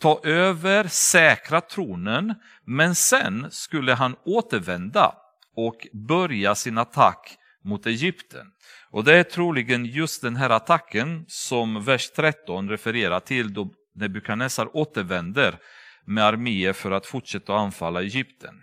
[0.02, 2.36] ta över, säkra tronen
[2.66, 5.16] men sen skulle han återvända
[5.56, 8.46] och börja sin attack mot Egypten.
[8.92, 14.78] Och det är troligen just den här attacken som vers 13 refererar till då Nebukadnessar
[14.78, 15.60] återvänder
[16.06, 18.56] med arméer för att fortsätta anfalla Egypten.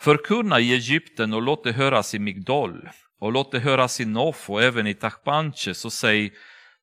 [0.00, 2.88] Förkunna i Egypten och låt det höras i Migdol.
[3.20, 6.32] och låt det höras i Nof och även i Tachpanches och säg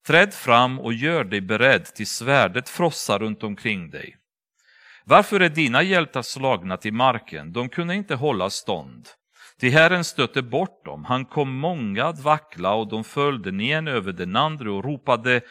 [0.08, 4.16] Träd fram och gör dig beredd till svärdet frossar runt omkring dig.
[5.06, 7.54] Varför är dina hjältar slagna till marken?
[7.54, 9.08] De kunde inte hålla stånd.
[9.60, 11.06] Till Herren stötte bort dem.
[11.06, 15.42] Han kom många att vackla och de följde ner över den andra och ropade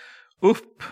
[0.41, 0.83] upp.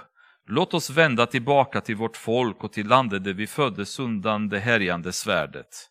[0.47, 4.59] Låt oss vända tillbaka till vårt folk och till landet där vi föddes undan det
[4.59, 5.89] härjande svärdet.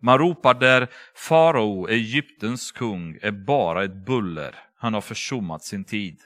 [0.00, 4.54] Man ropar där farao, Egyptens kung, är bara ett buller.
[4.78, 6.20] Han har försummat sin tid.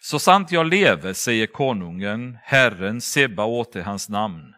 [0.00, 4.54] Så sant jag lever, säger konungen, Herren Sebaot åter hans namn.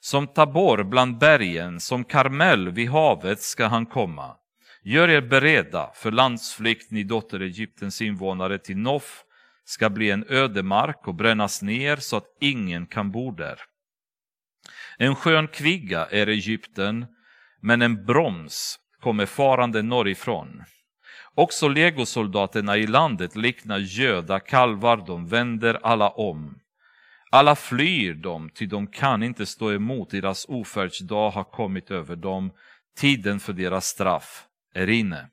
[0.00, 4.36] Som Tabor bland bergen, som Karmel vid havet ska han komma.
[4.82, 9.24] Gör er beredda för landsflykt, ni dotter Egyptens invånare, till Nof
[9.64, 13.60] ska bli en ödemark och brännas ner så att ingen kan bo där.
[14.98, 17.06] En skön kviga är Egypten,
[17.60, 20.62] men en broms kommer farande norrifrån.
[21.34, 26.58] Också legosoldaterna i landet liknar göda kalvar, de vänder alla om.
[27.30, 32.52] Alla flyr dem, ty de kan inte stå emot, deras ofärdsdag har kommit över dem,
[32.96, 35.28] tiden för deras straff är inne.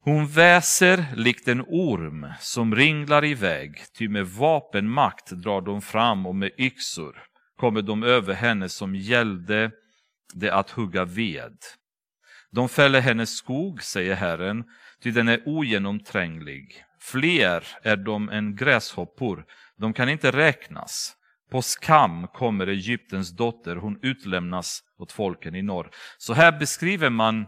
[0.00, 6.36] Hon väser likt en orm som ringlar iväg, ty med vapenmakt drar de fram och
[6.36, 9.70] med yxor kommer de över henne som gällde
[10.34, 11.56] det att hugga ved.
[12.50, 14.64] De fäller hennes skog, säger Herren,
[15.02, 16.84] ty den är ogenomtränglig.
[17.00, 19.44] Fler är de än gräshoppor,
[19.78, 21.14] de kan inte räknas.
[21.50, 25.90] På skam kommer Egyptens dotter, hon utlämnas åt folken i norr.
[26.18, 27.46] Så här beskriver man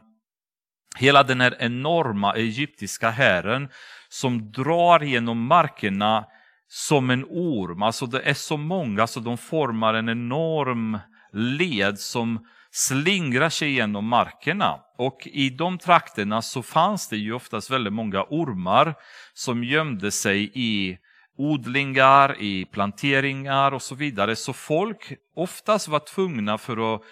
[0.97, 3.69] hela den här enorma egyptiska hären
[4.09, 6.27] som drar genom markerna
[6.69, 7.83] som en orm.
[7.83, 10.99] Alltså det är så många så de formar en enorm
[11.33, 14.81] led som slingrar sig genom markerna.
[14.99, 18.95] Och i de trakterna så fanns det ju oftast väldigt många ormar
[19.35, 20.99] som gömde sig i
[21.39, 24.37] odlingar, i planteringar och så vidare.
[24.37, 27.03] Så folk oftast var tvungna för att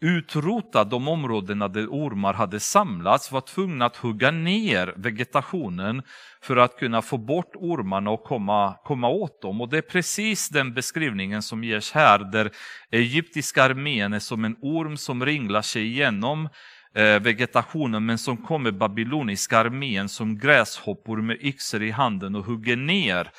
[0.00, 6.02] utrota de områdena där ormar hade samlats, var tvungna att hugga ner vegetationen
[6.42, 9.60] för att kunna få bort ormarna och komma, komma åt dem.
[9.60, 12.50] Och det är precis den beskrivningen som ges här, där
[12.90, 16.48] egyptiska armén är som en orm som ringlar sig igenom
[16.94, 22.76] eh, vegetationen men som kommer babyloniska armén som gräshoppor med yxor i handen och hugger
[22.76, 23.30] ner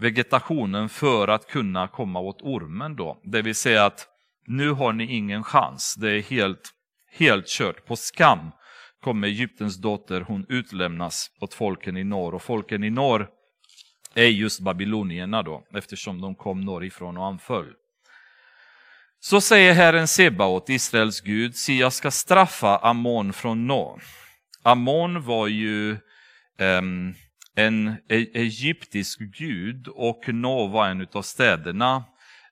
[0.00, 2.96] vegetationen för att kunna komma åt ormen.
[2.96, 3.20] Då.
[3.24, 4.06] Det vill säga att
[4.46, 6.70] nu har ni ingen chans, det är helt,
[7.12, 7.86] helt kört.
[7.86, 8.50] På skam
[9.02, 12.34] kommer Egyptens dotter, hon utlämnas åt folken i norr.
[12.34, 13.28] Och folken i norr
[14.14, 17.66] är just babylonierna då, eftersom de kom norrifrån och anföll.
[19.20, 24.02] Så säger Herren Sebaot, Israels Gud, se jag ska straffa Ammon från norr.
[24.62, 25.96] Ammon var ju
[26.58, 27.14] um,
[27.56, 32.04] en e-, egyptisk gud och Nova, en av städerna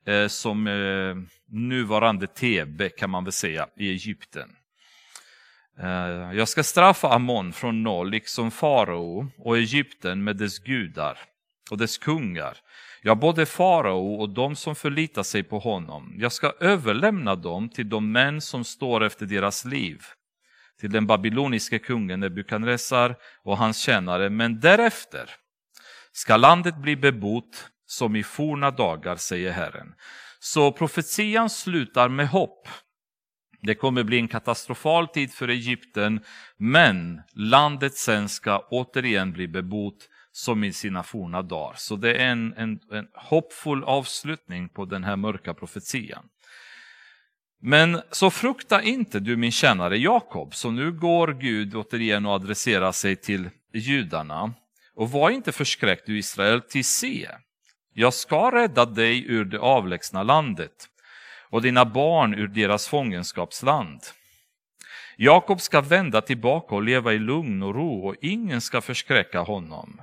[0.06, 4.48] eh, som eh, nuvarande Tebe kan man väl säga i Egypten.
[5.80, 11.18] Eh, jag ska straffa Ammon från noll, liksom farao och Egypten med dess gudar
[11.70, 12.56] och dess kungar.
[13.02, 16.14] Ja, både farao och de som förlitar sig på honom.
[16.18, 20.02] Jag ska överlämna dem till de män som står efter deras liv,
[20.80, 25.30] till den babyloniske kungen Nebukadnessar och hans tjänare, men därefter
[26.12, 29.94] ska landet bli bebott som i forna dagar, säger Herren.
[30.40, 32.68] Så profetian slutar med hopp.
[33.62, 36.20] Det kommer bli en katastrofal tid för Egypten,
[36.56, 41.74] men landet sen ska återigen bli bebott som i sina forna dagar.
[41.76, 46.28] Så det är en, en, en hoppfull avslutning på den här mörka profetian.
[47.60, 52.92] Men så frukta inte du min tjänare Jakob, så nu går Gud återigen och adresserar
[52.92, 54.54] sig till judarna.
[54.94, 57.28] Och var inte förskräckt du Israel, till se,
[57.94, 60.88] jag ska rädda dig ur det avlägsna landet
[61.50, 64.00] och dina barn ur deras fångenskapsland.
[65.16, 70.00] Jakob ska vända tillbaka och leva i lugn och ro och ingen ska förskräcka honom.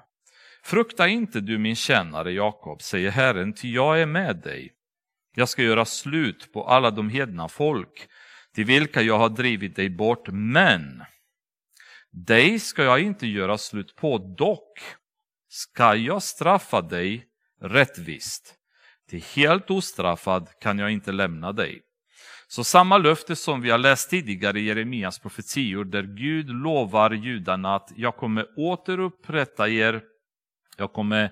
[0.63, 4.74] Frukta inte du min tjänare Jakob, säger Herren, ty jag är med dig.
[5.37, 8.07] Jag ska göra slut på alla de hedna folk
[8.53, 11.03] till vilka jag har drivit dig bort, men
[12.11, 14.79] dig ska jag inte göra slut på, dock
[15.49, 17.25] ska jag straffa dig
[17.61, 18.55] rättvist.
[19.09, 21.81] Till helt ostraffad kan jag inte lämna dig.
[22.47, 27.75] Så samma löfte som vi har läst tidigare i Jeremias profetior där Gud lovar judarna
[27.75, 30.01] att jag kommer återupprätta er,
[30.77, 31.31] jag kommer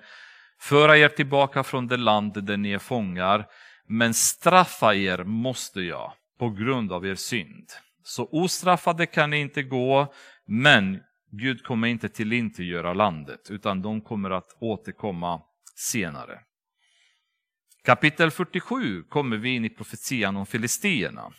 [0.60, 3.46] föra er tillbaka från det land där ni är fångar,
[3.88, 7.72] men straffa er måste jag på grund av er synd.
[8.02, 10.12] Så ostraffade kan ni inte gå,
[10.46, 12.50] men Gud kommer inte till
[12.94, 15.42] landet, utan de kommer att återkomma
[15.76, 16.40] senare.
[17.84, 21.32] Kapitel 47 kommer vi in i profetian om filistierna.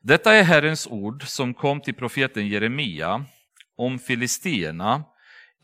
[0.00, 3.24] Detta är Herrens ord som kom till profeten Jeremia
[3.76, 5.04] om filistierna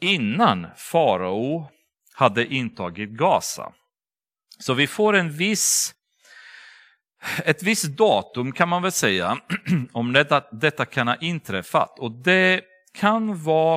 [0.01, 1.69] innan farao
[2.15, 3.73] hade intagit Gaza.
[4.63, 5.95] Så vi får en viss,
[7.45, 9.39] ett visst datum kan man väl säga
[9.93, 11.99] om detta, detta kan ha inträffat.
[11.99, 12.61] Och det
[12.95, 13.77] kan vara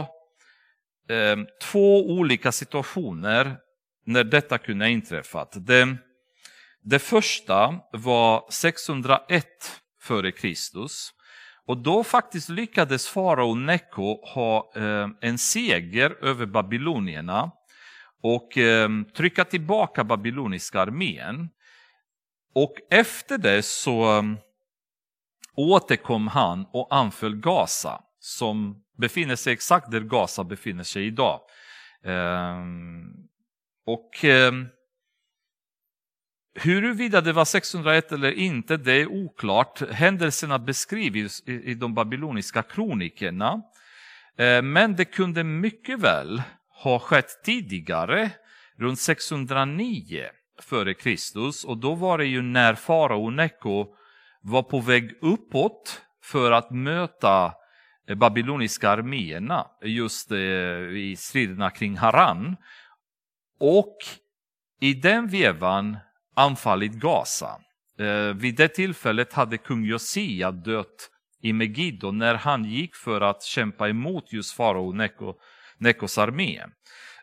[1.09, 3.57] eh, två olika situationer
[4.05, 5.51] när detta kunde ha inträffat.
[5.55, 5.97] Det,
[6.81, 9.45] det första var 601
[10.01, 11.13] före Kristus.
[11.67, 17.51] Och då faktiskt lyckades farao Neko ha eh, en seger över babylonierna
[18.23, 21.49] och eh, trycka tillbaka babyloniska armén.
[22.55, 24.37] Och efter det så um,
[25.55, 31.41] återkom han och anföll Gaza som befinner sig exakt där Gaza befinner sig idag.
[32.03, 32.63] Eh,
[33.85, 34.51] och eh,
[36.59, 39.81] Huruvida det var 601 eller inte, det är oklart.
[39.91, 43.61] Händelserna beskrivs i de babyloniska kronikerna.
[44.37, 46.41] Ehm, men det kunde mycket väl
[46.85, 48.29] har skett tidigare,
[48.77, 50.25] runt 609
[50.61, 51.63] före Kristus.
[51.63, 53.87] Och då var det ju när farao Neko
[54.41, 57.53] var på väg uppåt för att möta
[58.07, 62.55] eh, babyloniska arméerna just eh, i striderna kring Haran.
[63.59, 63.97] Och
[64.81, 65.97] i den vevan
[66.35, 67.59] anfallit Gaza.
[67.99, 71.09] Eh, vid det tillfället hade kung Josia dött
[71.41, 75.33] i Megiddo när han gick för att kämpa emot just farao Neko,
[75.77, 76.63] Nekos armé.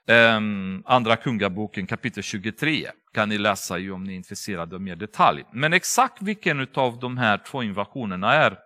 [0.07, 4.97] Um, andra kungaboken kapitel 23 kan ni läsa ju om ni är intresserade av mer
[4.97, 5.45] detalj.
[5.53, 8.59] Men exakt vilken av de här två invasionerna är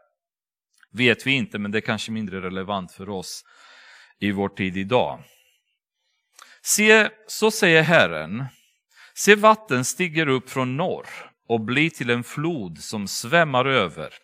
[0.93, 3.45] vet vi inte, men det är kanske mindre relevant för oss
[4.19, 5.23] i vår tid idag.
[6.63, 8.45] Se, så säger Herren,
[9.19, 11.07] Se vatten stiger upp från norr
[11.49, 14.15] och blir till en flod som svämmar över.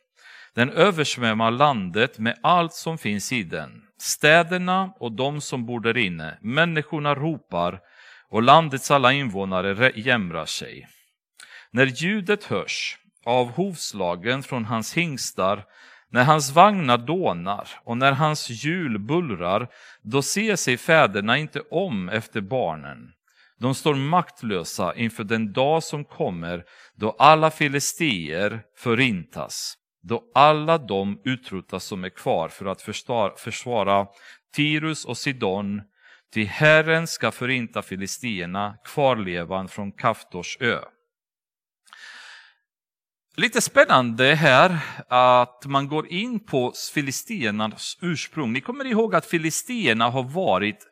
[0.54, 5.96] Den översvämmar landet med allt som finns i den, städerna och de som bor där
[5.96, 6.38] inne.
[6.40, 7.80] Människorna ropar
[8.28, 10.88] och landets alla invånare jämrar sig.
[11.70, 15.64] När ljudet hörs av hovslagen från hans hingstar,
[16.10, 19.68] när hans vagnar dånar och när hans hjul bullrar,
[20.02, 23.12] då ser sig fäderna inte om efter barnen.
[23.58, 31.20] De står maktlösa inför den dag som kommer då alla filistier förintas, då alla de
[31.24, 32.82] utrotas som är kvar för att
[33.40, 34.06] försvara
[34.54, 35.82] Tirus och Sidon,
[36.32, 40.78] till Herren ska förinta filistierna, kvarlevan från Kaftors ö.
[43.36, 44.78] Lite spännande här
[45.08, 48.52] att man går in på filistiernas ursprung.
[48.52, 50.86] Ni kommer ihåg att filistierna har varit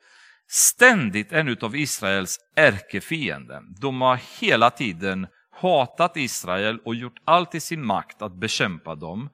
[0.49, 3.63] ständigt en av Israels ärkefienden.
[3.81, 5.27] De har hela tiden
[5.61, 9.31] hatat Israel och gjort allt i sin makt att bekämpa dem.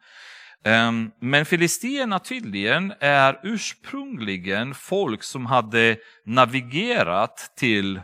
[0.65, 8.01] Ehm, men filistierna tydligen är ursprungligen folk som hade navigerat till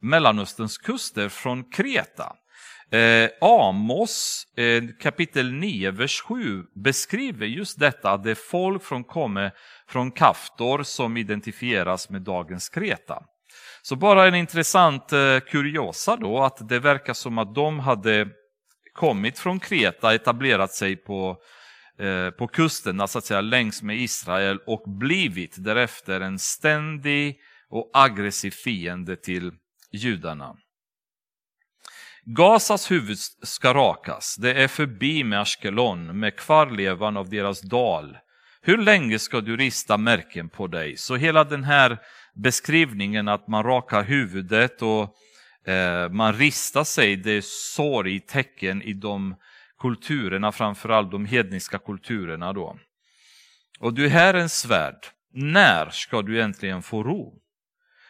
[0.00, 2.36] Mellanösterns kuster från Kreta.
[2.90, 9.04] Eh, Amos eh, kapitel 9, vers 7 beskriver just detta, att det är folk som
[9.04, 9.52] kommer
[9.88, 13.22] från Kaftor som identifieras med dagens Kreta.
[13.88, 18.28] Så bara en intressant eh, kuriosa då, att det verkar som att de hade
[18.92, 21.36] kommit från Kreta, etablerat sig på,
[21.98, 27.90] eh, på kusterna så att säga längs med Israel och blivit därefter en ständig och
[27.94, 29.52] aggressiv fiende till
[29.92, 30.56] judarna.
[32.24, 38.18] Gazas huvud ska rakas, det är förbi med Ashkelon, med kvarlevan av deras dal.
[38.62, 40.96] Hur länge ska du rista märken på dig?
[40.96, 41.98] Så hela den här
[42.38, 45.16] beskrivningen att man rakar huvudet och
[45.70, 49.36] eh, man ristar sig, det är sorgtecken i de
[49.78, 52.78] kulturerna, framförallt de hedniska kulturerna då.
[53.80, 57.34] Och du är Herrens svärd, när ska du äntligen få ro?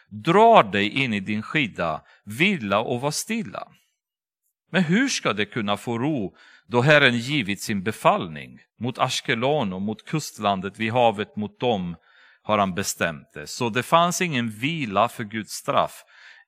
[0.09, 3.67] Dra dig in i din skida, vila och var stilla.
[4.71, 6.35] Men hur ska det kunna få ro
[6.67, 8.59] då Herren givit sin befallning?
[8.79, 11.95] Mot Ashkelon och mot kustlandet vid havet, mot dem
[12.49, 13.47] har han bestämt det.
[13.47, 16.03] Så det fanns ingen vila för Guds straff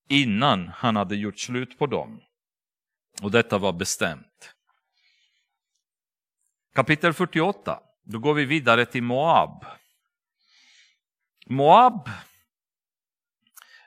[0.10, 2.22] innan han hade gjort slut på dem.
[3.22, 4.54] Och detta var bestämt.
[6.76, 9.66] Kapitel 48, då går vi vidare till Moab.
[11.46, 12.10] Moab,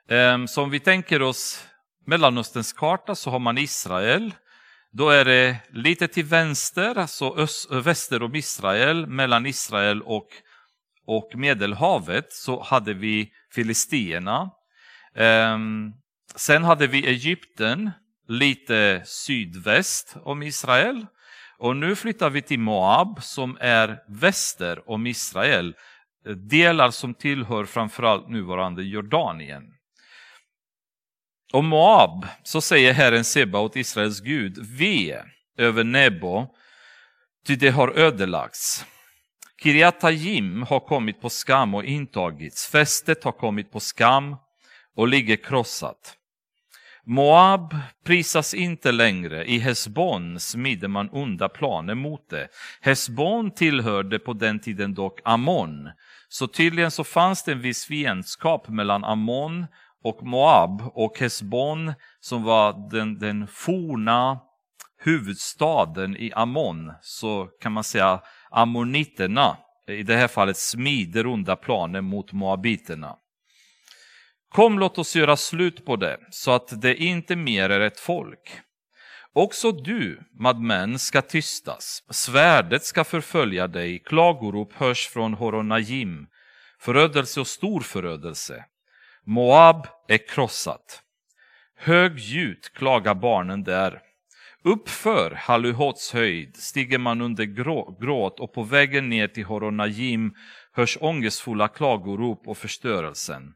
[0.09, 1.67] ehm, som vi tänker oss
[2.07, 4.35] Mellanösterns karta så har man Israel.
[4.91, 10.29] Då är det lite till vänster, alltså öst, väster om Israel, mellan Israel och
[11.07, 14.51] och Medelhavet så hade vi Filistierna.
[15.15, 15.93] Ehm,
[16.35, 17.91] sen hade vi Egypten
[18.29, 21.07] lite sydväst om Israel.
[21.59, 25.75] Och nu flyttar vi till Moab som är väster om Israel.
[26.37, 29.63] Delar som tillhör framförallt nuvarande Jordanien.
[31.53, 35.23] Om Moab så säger Herren Sebaot, Israels Gud, ve
[35.59, 36.47] över Nebo,
[37.47, 38.85] ty det har ödelagts.
[39.65, 44.37] Kiriatayim har kommit på skam och intagits, fästet har kommit på skam
[44.97, 46.15] och ligger krossat.
[47.05, 52.49] Moab prisas inte längre, i Hesbon smider man onda planer mot det.
[52.81, 55.91] Hesbon tillhörde på den tiden dock Ammon,
[56.29, 59.67] så tydligen så fanns det en viss fiendskap mellan Ammon
[60.03, 64.41] och Moab och Hesbon som var den, den forna
[65.05, 68.21] huvudstaden i Ammon, så kan man säga
[68.55, 69.57] ammoniterna,
[69.89, 73.17] i det här fallet smider onda planer mot moabiterna.
[74.49, 78.61] Kom låt oss göra slut på det, så att det inte mer är ett folk.
[79.33, 86.27] Också du, madmän, ska tystas, svärdet ska förfölja dig, klagorop hörs från Horonajim,
[86.81, 88.65] förödelse och stor förödelse.
[89.27, 91.03] Moab är krossat.
[91.77, 94.01] Högljutt klagar barnen där.
[94.67, 97.45] Uppför Haluhots höjd stiger man under
[98.01, 100.35] gråt och på vägen ner till Horonajim
[100.73, 103.53] hörs ångestfulla klagorop och förstörelsen.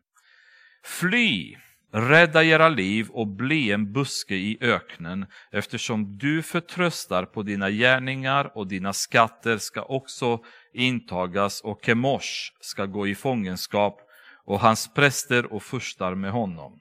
[0.84, 1.56] Fly,
[1.92, 8.52] rädda era liv och bli en buske i öknen eftersom du förtröstar på dina gärningar
[8.54, 10.40] och dina skatter ska också
[10.74, 14.00] intagas och Kemosh ska gå i fångenskap
[14.44, 16.80] och hans präster och furstar med honom.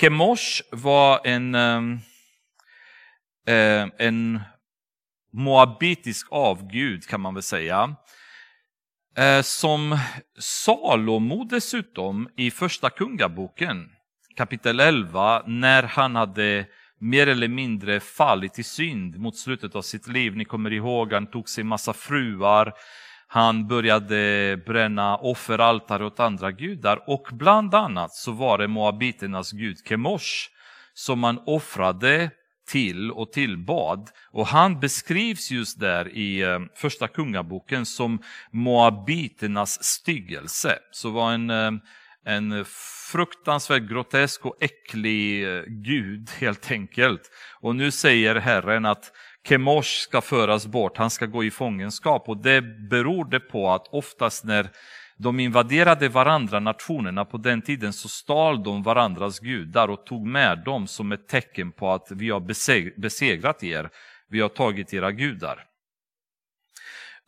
[0.00, 1.98] Kemosh var en, ehm,
[3.46, 4.40] eh, en
[5.32, 7.96] moabitisk avgud kan man väl säga.
[9.16, 9.98] Eh, som
[10.38, 13.90] Salomo dessutom i första kungaboken
[14.36, 16.66] kapitel 11 när han hade
[16.98, 20.36] mer eller mindre fallit i synd mot slutet av sitt liv.
[20.36, 22.72] Ni kommer ihåg, han tog sig massa fruar,
[23.26, 29.76] han började bränna offeraltare åt andra gudar och bland annat så var det moabiternas gud
[29.88, 30.50] Kemosh
[30.94, 32.30] som man offrade
[32.66, 34.10] till och tillbad.
[34.30, 40.78] Och han beskrivs just där i eh, första kungaboken som moabiternas styggelse.
[40.90, 41.72] Så var en, eh,
[42.26, 42.64] en
[43.12, 47.30] fruktansvärt grotesk och äcklig eh, gud helt enkelt.
[47.60, 49.12] Och nu säger Herren att
[49.48, 53.88] Kemosh ska föras bort, han ska gå i fångenskap och det beror det på att
[53.88, 54.70] oftast när
[55.16, 60.58] de invaderade varandra, nationerna på den tiden, så stal de varandras gudar och tog med
[60.64, 62.40] dem som ett tecken på att vi har
[63.00, 63.90] besegrat er,
[64.28, 65.64] vi har tagit era gudar.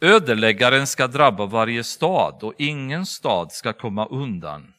[0.01, 4.73] Ödeläggaren ska drabba varje stad och ingen stad ska komma undan.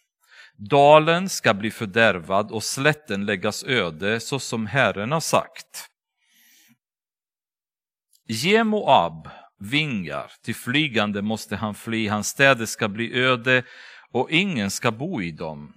[0.58, 5.89] Dalen ska bli fördärvad och slätten läggas öde så som Herren har sagt.
[8.28, 9.30] Ge Moab
[9.60, 13.64] vingar, till flygande måste han fly, hans städer ska bli öde
[14.12, 15.74] och ingen ska bo i dem.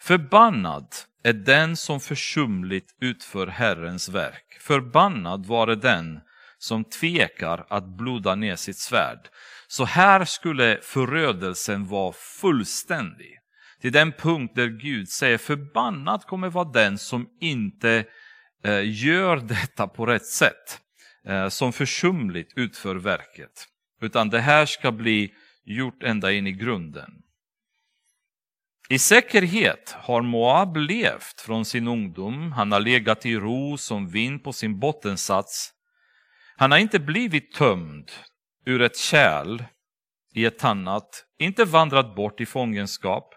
[0.00, 0.86] Förbannad
[1.24, 4.58] är den som försumligt utför Herrens verk.
[4.60, 6.20] Förbannad vare den
[6.58, 9.28] som tvekar att bloda ner sitt svärd.
[9.68, 13.38] Så här skulle förödelsen vara fullständig.
[13.80, 18.04] Till den punkt där Gud säger förbannad kommer vara den som inte
[18.64, 20.80] eh, gör detta på rätt sätt.
[21.26, 23.68] Eh, som försumligt utför verket.
[24.00, 27.10] Utan det här ska bli gjort ända in i grunden.
[28.88, 32.52] I säkerhet har Moab levt från sin ungdom.
[32.52, 35.72] Han har legat i ro som vind på sin bottensats.
[36.56, 38.10] Han har inte blivit tömd
[38.66, 39.64] ur ett kärl
[40.34, 43.34] i ett annat, inte vandrat bort i fångenskap.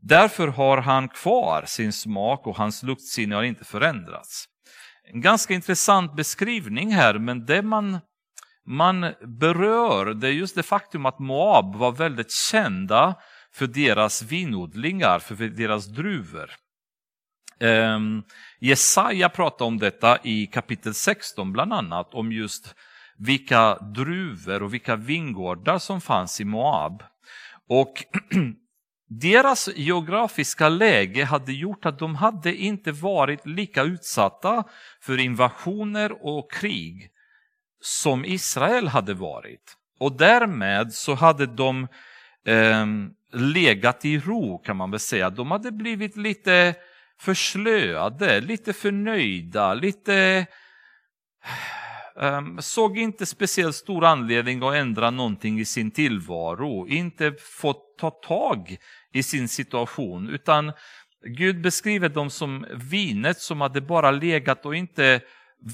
[0.00, 4.49] Därför har han kvar sin smak och hans luktsinne har inte förändrats
[5.12, 7.98] en ganska intressant beskrivning här, men det man,
[8.66, 9.00] man
[9.40, 13.14] berör det är just det faktum att Moab var väldigt kända
[13.52, 16.50] för deras vinodlingar, för deras druvor.
[17.60, 18.22] Um,
[18.60, 22.74] Jesaja pratar om detta i kapitel 16 bland annat, om just
[23.18, 27.02] vilka druvor och vilka vingårdar som fanns i Moab.
[27.68, 27.92] Och
[29.12, 34.64] Deras geografiska läge hade gjort att de hade inte varit lika utsatta
[35.00, 37.10] för invasioner och krig
[37.80, 39.76] som Israel hade varit.
[39.98, 41.88] Och därmed så hade de
[42.46, 42.86] eh,
[43.32, 45.30] legat i ro kan man väl säga.
[45.30, 46.74] De hade blivit lite
[47.20, 50.46] förslöade, lite förnöjda, lite
[52.20, 58.10] Ehm, såg inte speciellt stor anledning att ändra någonting i sin tillvaro, inte fått ta
[58.10, 58.76] tag
[59.12, 60.72] i sin situation, utan
[61.24, 65.20] Gud beskriver dem som vinet som hade bara legat och inte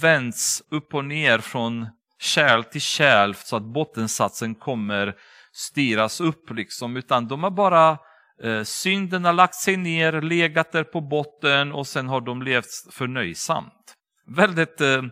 [0.00, 1.86] vänts upp och ner från
[2.18, 5.14] kärl till kärl så att bottensatsen kommer
[5.52, 7.98] styras upp liksom, utan de har bara
[8.42, 12.66] eh, synden har lagt sig ner, legat där på botten och sen har de levt
[12.90, 13.94] förnöjsamt.
[14.26, 15.02] Väldigt, eh,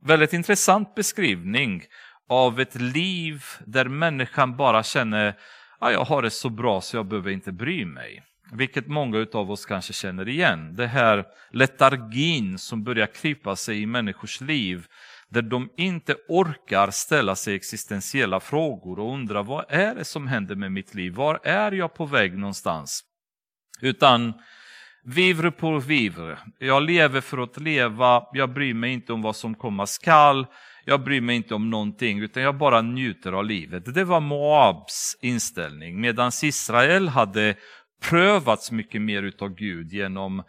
[0.00, 1.84] väldigt intressant beskrivning
[2.28, 5.38] av ett liv där människan bara känner
[5.78, 8.22] att jag har det så bra så jag behöver inte bry mig.
[8.52, 10.74] Vilket många av oss kanske känner igen.
[10.76, 14.86] Det här letargin som börjar krypa sig i människors liv
[15.28, 20.54] där de inte orkar ställa sig existentiella frågor och undra vad är det som händer
[20.54, 21.14] med mitt liv?
[21.14, 23.04] Var är jag på väg någonstans?
[23.80, 24.34] Utan
[25.08, 26.38] vivre pour vivre.
[26.58, 30.46] Jag lever för att leva, jag bryr mig inte om vad som komma skall,
[30.84, 33.94] jag bryr mig inte om någonting utan jag bara njuter av livet.
[33.94, 37.54] Det var Moabs inställning medan Israel hade
[38.02, 40.42] prövats mycket mer utav Gud genom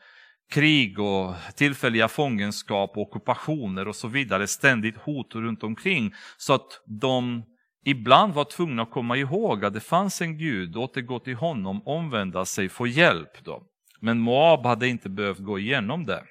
[0.51, 6.13] krig och tillfälliga fångenskap, och ockupationer och så vidare, ständigt hot runt omkring.
[6.37, 7.43] Så att de
[7.85, 12.45] ibland var tvungna att komma ihåg att det fanns en Gud, återgå till honom, omvända
[12.45, 13.43] sig, få hjälp.
[13.43, 13.68] Då.
[14.01, 16.23] Men Moab hade inte behövt gå igenom det.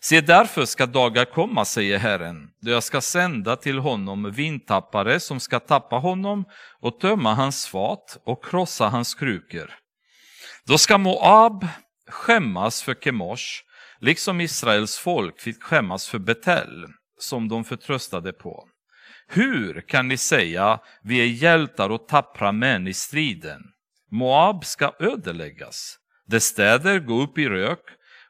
[0.00, 5.40] Se därför ska dagar komma, säger Herren, då jag ska sända till honom vindtappare som
[5.40, 6.44] ska tappa honom
[6.80, 9.74] och tömma hans fat och krossa hans krukor.
[10.66, 11.66] Då ska Moab
[12.08, 13.62] skämmas för Kemosh,
[14.00, 16.86] liksom Israels folk fick skämmas för Betel,
[17.18, 18.68] som de förtröstade på.
[19.28, 23.62] Hur kan ni säga, vi är hjältar och tappra män i striden?
[24.10, 25.96] Moab ska ödeläggas,
[26.26, 27.80] dess städer gå upp i rök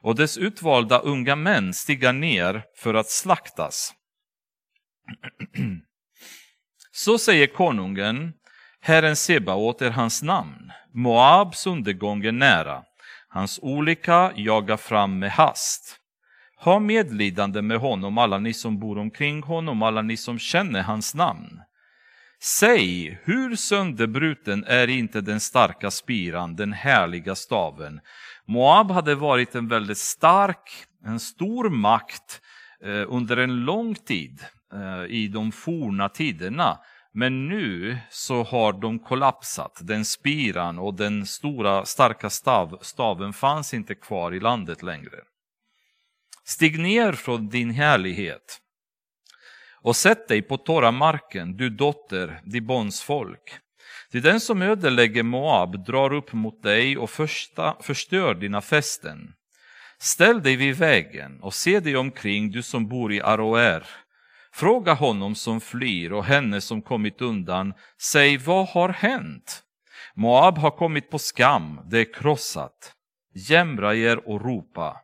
[0.00, 3.94] och dess utvalda unga män stiga ner för att slaktas.
[6.92, 8.32] Så säger konungen,
[8.80, 12.82] Herren Sebaot är hans namn, Moabs undergång är nära.
[13.28, 15.96] Hans olycka jagar fram med hast.
[16.58, 21.14] Ha medlidande med honom, alla ni som bor omkring honom, alla ni som känner hans
[21.14, 21.60] namn.
[22.42, 28.00] Säg, hur sönderbruten är inte den starka spiran, den härliga staven?
[28.46, 30.70] Moab hade varit en väldigt stark,
[31.04, 32.40] en stor makt
[32.84, 36.78] eh, under en lång tid eh, i de forna tiderna.
[37.12, 39.80] Men nu så har de kollapsat.
[39.82, 45.18] Den spiran och den stora starka stav, staven fanns inte kvar i landet längre.
[46.44, 48.60] Stig ner från din härlighet
[49.86, 53.58] och sätt dig på torra marken, du dotter Dibons folk.
[54.10, 59.32] Till den som ödelägger Moab drar upp mot dig och första, förstör dina fästen.
[59.98, 63.86] Ställ dig vid vägen och se dig omkring, du som bor i Aroer
[64.52, 67.74] Fråga honom som flyr och henne som kommit undan.
[68.02, 69.62] Säg, vad har hänt?
[70.14, 72.92] Moab har kommit på skam, det är krossat.
[73.34, 74.96] Jämra er och ropa.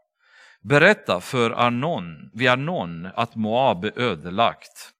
[0.64, 4.90] Berätta för Arnon, vid Arnon att Moab är ödelagt.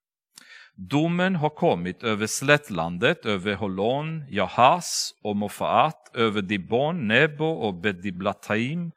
[0.75, 8.93] Domen har kommit över slättlandet, över Holon, Jahas och Mofaat, över Dibon, Nebo och Bediblataim,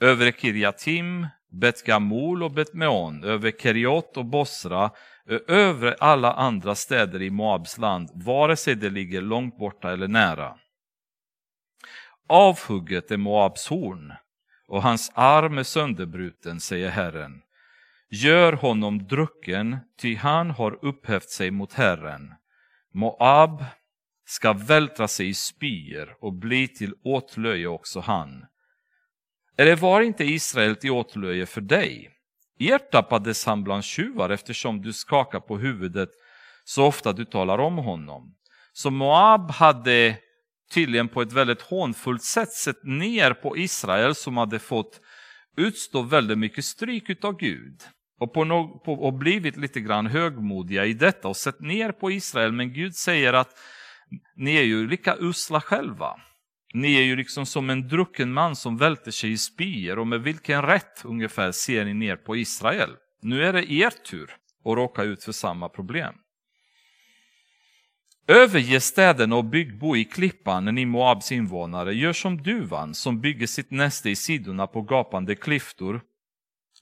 [0.00, 4.90] över Kirjatim, Bet Gamul och Bet Meon, över Keriot och Bosra,
[5.48, 10.56] över alla andra städer i Moabs land, vare sig det ligger långt borta eller nära.
[12.28, 14.12] Avhugget är Moabs horn
[14.70, 17.42] och hans arm är sönderbruten, säger Herren.
[18.10, 22.34] Gör honom drucken, ty han har upphävt sig mot Herren.
[22.94, 23.64] Moab
[24.26, 28.46] ska vältra sig i spyor och bli till åtlöje också han.
[29.56, 32.10] Eller var inte Israel till åtlöje för dig?
[32.58, 36.10] Ertappades han bland tjuvar eftersom du skakar på huvudet
[36.64, 38.34] så ofta du talar om honom.
[38.72, 40.16] Så Moab hade
[40.70, 45.00] tydligen på ett väldigt hånfullt sätt sett ner på Israel som hade fått
[45.56, 47.80] utstå väldigt mycket stryk av Gud.
[48.20, 52.10] Och, på no på, och blivit lite grann högmodiga i detta och sett ner på
[52.10, 52.52] Israel.
[52.52, 53.58] Men Gud säger att
[54.36, 56.16] ni är ju lika usla själva.
[56.74, 60.20] Ni är ju liksom som en drucken man som välter sig i spyor och med
[60.20, 62.90] vilken rätt ungefär ser ni ner på Israel?
[63.22, 64.30] Nu är det er tur
[64.64, 66.14] att råka ut för samma problem.
[68.30, 71.94] Överge städerna och bygg bo i klippan, ni Moabs invånare.
[71.94, 76.00] Gör som duvan som bygger sitt näste i sidorna på gapande klyftor.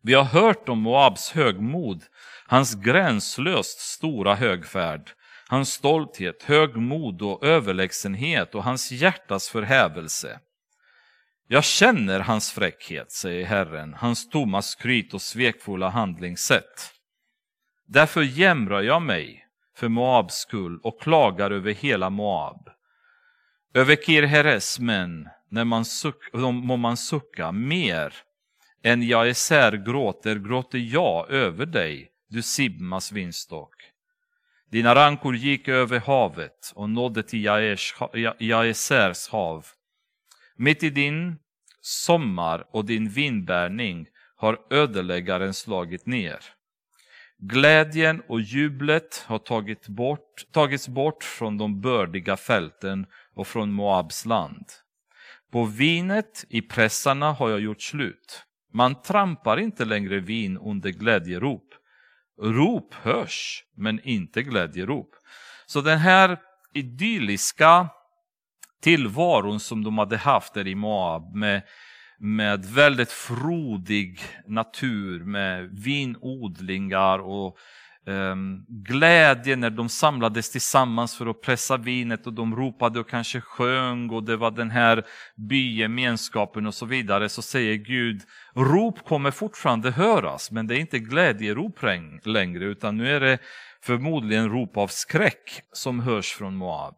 [0.02, 2.02] Vi har hört om Moabs högmod,
[2.46, 5.10] hans gränslöst stora högfärd
[5.48, 10.40] hans stolthet, högmod och överlägsenhet och hans hjärtas förhävelse.
[11.48, 16.92] Jag känner hans fräckhet, säger Herren, hans tomma skryt och svekfulla handlingssätt.
[17.86, 19.47] Därför jämrar jag mig
[19.78, 22.68] för Moabs skull och klagar över hela Moab.
[23.74, 28.14] Över Kirheres män när man suck, må man sucka mer
[28.82, 33.74] än jag isär gråter, gråter jag över dig, du Sibmas vinstock.
[34.70, 37.44] Dina rankor gick över havet och nådde till
[38.38, 39.66] Jaesers hav.
[40.56, 41.38] Mitt i din
[41.80, 44.06] sommar och din vinbärning
[44.36, 46.57] har ödeläggaren slagit ner.
[47.40, 54.24] Glädjen och jublet har tagit bort, tagits bort från de bördiga fälten och från Moabs
[54.24, 54.66] land.
[55.52, 58.44] På vinet i pressarna har jag gjort slut.
[58.72, 61.74] Man trampar inte längre vin under glädjerop.
[62.42, 65.10] Rop hörs, men inte glädjerop.
[65.66, 66.38] Så den här
[66.74, 67.88] idylliska
[68.82, 71.62] tillvaron som de hade haft där i Moab med,
[72.20, 77.58] med väldigt frodig natur, med vinodlingar och
[78.06, 83.40] um, glädje när de samlades tillsammans för att pressa vinet och de ropade och kanske
[83.40, 85.04] sjöng och det var den här
[85.36, 88.22] bygemenskapen och så vidare, så säger Gud,
[88.54, 91.78] rop kommer fortfarande höras, men det är inte glädjerop
[92.24, 93.38] längre, utan nu är det
[93.82, 96.94] förmodligen rop av skräck som hörs från Moab.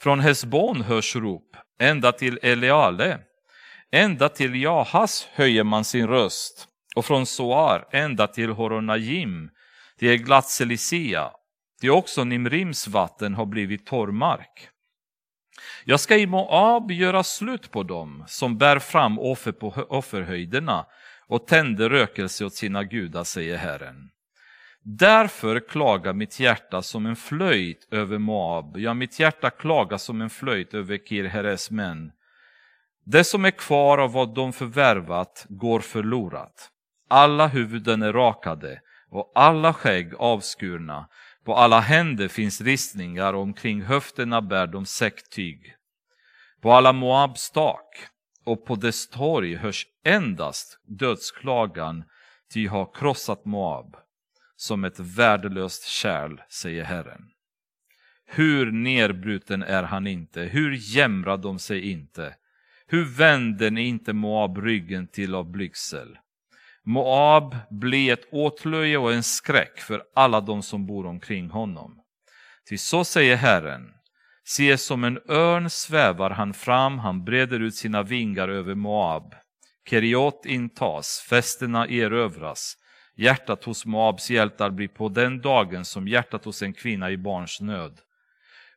[0.00, 3.18] Från Hesbon hörs rop, ända till Eleale.
[3.92, 9.50] Ända till Jahas höjer man sin röst och från Soar ända till Horonajim
[9.98, 11.30] det är Glatselisia,
[11.80, 14.68] Det är också Nimrims vatten har blivit torrmark.
[15.84, 20.86] Jag ska i Moab göra slut på dem som bär fram offer på offerhöjderna
[21.26, 24.10] och tänder rökelse åt sina gudar, säger Herren.
[24.82, 30.30] Därför klagar mitt hjärta som en flöjt över Moab, ja, mitt hjärta klagar som en
[30.30, 32.12] flöjt över Kirheres män.
[33.08, 36.70] Det som är kvar av vad de förvärvat går förlorat.
[37.08, 38.80] Alla huvuden är rakade,
[39.10, 41.08] och alla skägg avskurna.
[41.44, 45.74] På alla händer finns ristningar och omkring höfterna bär de säcktyg.
[46.60, 48.08] På alla Moabs tak
[48.44, 52.04] och på dess torg hörs endast dödsklagan,
[52.54, 53.96] ty har krossat Moab
[54.56, 57.22] som ett värdelöst kärl, säger Herren.
[58.26, 62.34] Hur nerbruten är han inte, hur jämrar de sig inte,
[62.88, 66.18] hur vänder ni inte Moab ryggen till av blygsel?
[66.84, 72.00] Moab blir ett åtlöje och en skräck för alla de som bor omkring honom.
[72.68, 73.82] Till så säger Herren,
[74.44, 79.34] se som en örn svävar han fram, han breder ut sina vingar över Moab.
[79.90, 82.76] Keriot intas, fästena erövras.
[83.16, 87.60] Hjärtat hos Moabs hjältar blir på den dagen som hjärtat hos en kvinna i barns
[87.60, 87.98] nöd.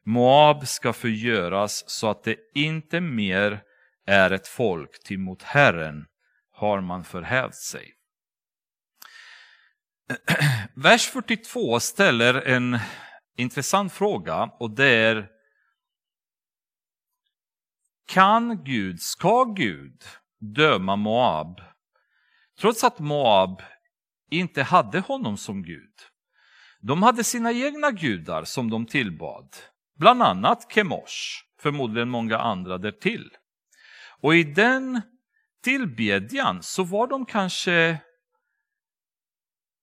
[0.05, 3.61] Moab ska förgöras så att det inte mer
[4.09, 6.05] är ett folk, till mot Herren
[6.51, 7.93] har man förhävt sig.
[10.75, 12.79] Vers 42 ställer en
[13.37, 15.29] intressant fråga och det är
[18.05, 20.03] Kan Gud, ska Gud
[20.39, 21.61] döma Moab
[22.59, 23.61] trots att Moab
[24.31, 25.93] inte hade honom som Gud?
[26.81, 29.55] De hade sina egna gudar som de tillbad,
[29.95, 33.29] bland annat Kemosh, förmodligen många andra därtill.
[34.21, 35.01] Och i den
[35.63, 37.97] tillbedjan så var de kanske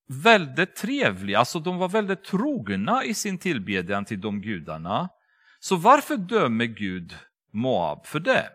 [0.09, 5.09] väldigt trevliga, alltså de var väldigt trogna i sin tillbedjan till de gudarna.
[5.61, 7.14] Så varför dömer Gud
[7.53, 8.49] Moab för det?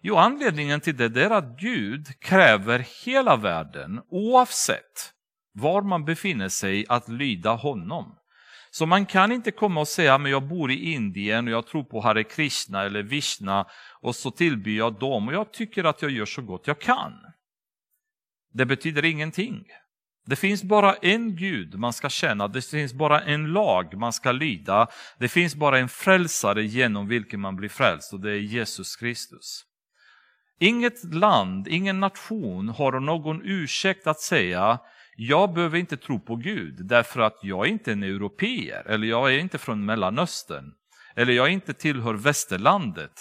[0.00, 5.12] Jo, anledningen till det är att Gud kräver hela världen, oavsett
[5.52, 8.15] var man befinner sig, att lyda honom.
[8.76, 11.84] Så man kan inte komma och säga, men jag bor i Indien och jag tror
[11.84, 13.66] på Hare Krishna eller Vishna
[14.00, 17.12] och så tillber jag dem och jag tycker att jag gör så gott jag kan.
[18.52, 19.64] Det betyder ingenting.
[20.26, 24.32] Det finns bara en Gud man ska känna, det finns bara en lag man ska
[24.32, 24.86] lyda.
[25.18, 29.64] Det finns bara en frälsare genom vilken man blir frälst och det är Jesus Kristus.
[30.58, 34.78] Inget land, ingen nation har någon ursäkt att säga
[35.16, 39.34] jag behöver inte tro på Gud därför att jag är inte en europeer eller jag
[39.34, 40.72] är inte från Mellanöstern
[41.14, 43.12] eller jag inte tillhör västerlandet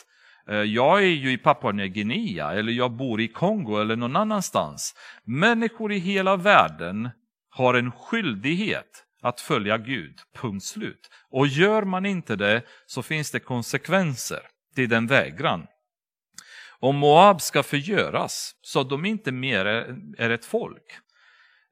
[0.50, 4.16] eh, jag är ju i Papua Nya Guinea eller jag bor i Kongo eller någon
[4.16, 4.96] annanstans.
[5.24, 7.10] Människor i hela världen
[7.50, 11.10] har en skyldighet att följa Gud, punkt slut.
[11.30, 14.40] Och gör man inte det så finns det konsekvenser
[14.76, 15.68] till den vägran.
[16.80, 19.66] Om Moab ska förgöras så att de inte mer
[20.18, 21.00] är ett folk.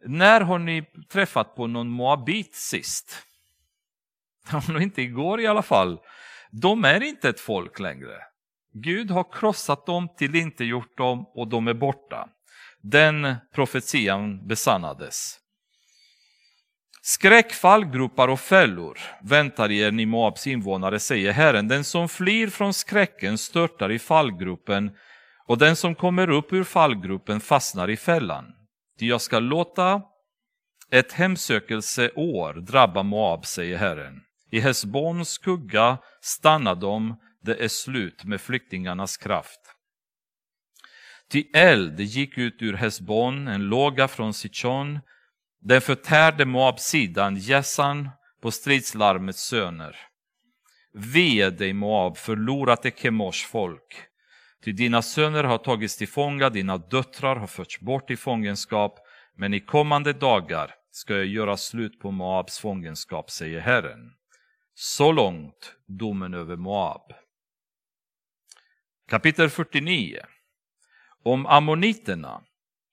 [0.06, 3.26] När har ni träffat på någon moabit sist?
[4.70, 6.00] Nog inte igår i alla fall.
[6.52, 8.18] De är inte ett folk längre.
[8.74, 12.30] Gud har krossat dem, tillintetgjort dem och de är borta.
[12.82, 15.40] Den profetian besannades.
[17.02, 21.68] Skräck, fallgropar och fällor väntar er, ni Moabs invånare, säger Herren.
[21.68, 24.92] Den som flyr från skräcken störtar i fallgropen
[25.48, 28.46] och den som kommer upp ur fallgropen fastnar i fällan.
[29.00, 30.02] Ty jag ska låta
[30.92, 34.22] ett hemsökelseår drabba Moab, säger Herren.
[34.52, 39.60] I Hesbons skugga stannar de, det är slut med flyktingarnas kraft.
[41.32, 45.00] Ty eld gick ut ur Hesbon, en låga från Sichon,
[45.62, 48.10] den förtärde Moab-sidan, gässan
[48.42, 49.96] på stridslarmets söner.
[50.94, 54.08] Ve dig Moab, förlorat är Kemosh folk.
[54.64, 59.00] Ty dina söner har tagits till fånga, dina döttrar har förts bort i fångenskap,
[59.36, 64.14] men i kommande dagar ska jag göra slut på Moabs fångenskap, säger Herren.
[64.76, 67.14] Så långt domen över Moab.
[69.10, 70.20] Kapitel 49
[71.24, 72.42] Om ammoniterna.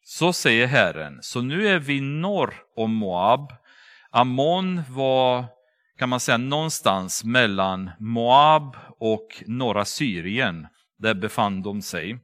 [0.03, 3.53] Så säger Herren, så nu är vi norr om Moab.
[4.11, 5.45] Ammon var,
[5.99, 10.67] kan man säga, någonstans mellan Moab och norra Syrien.
[11.01, 12.19] Där befann de sig.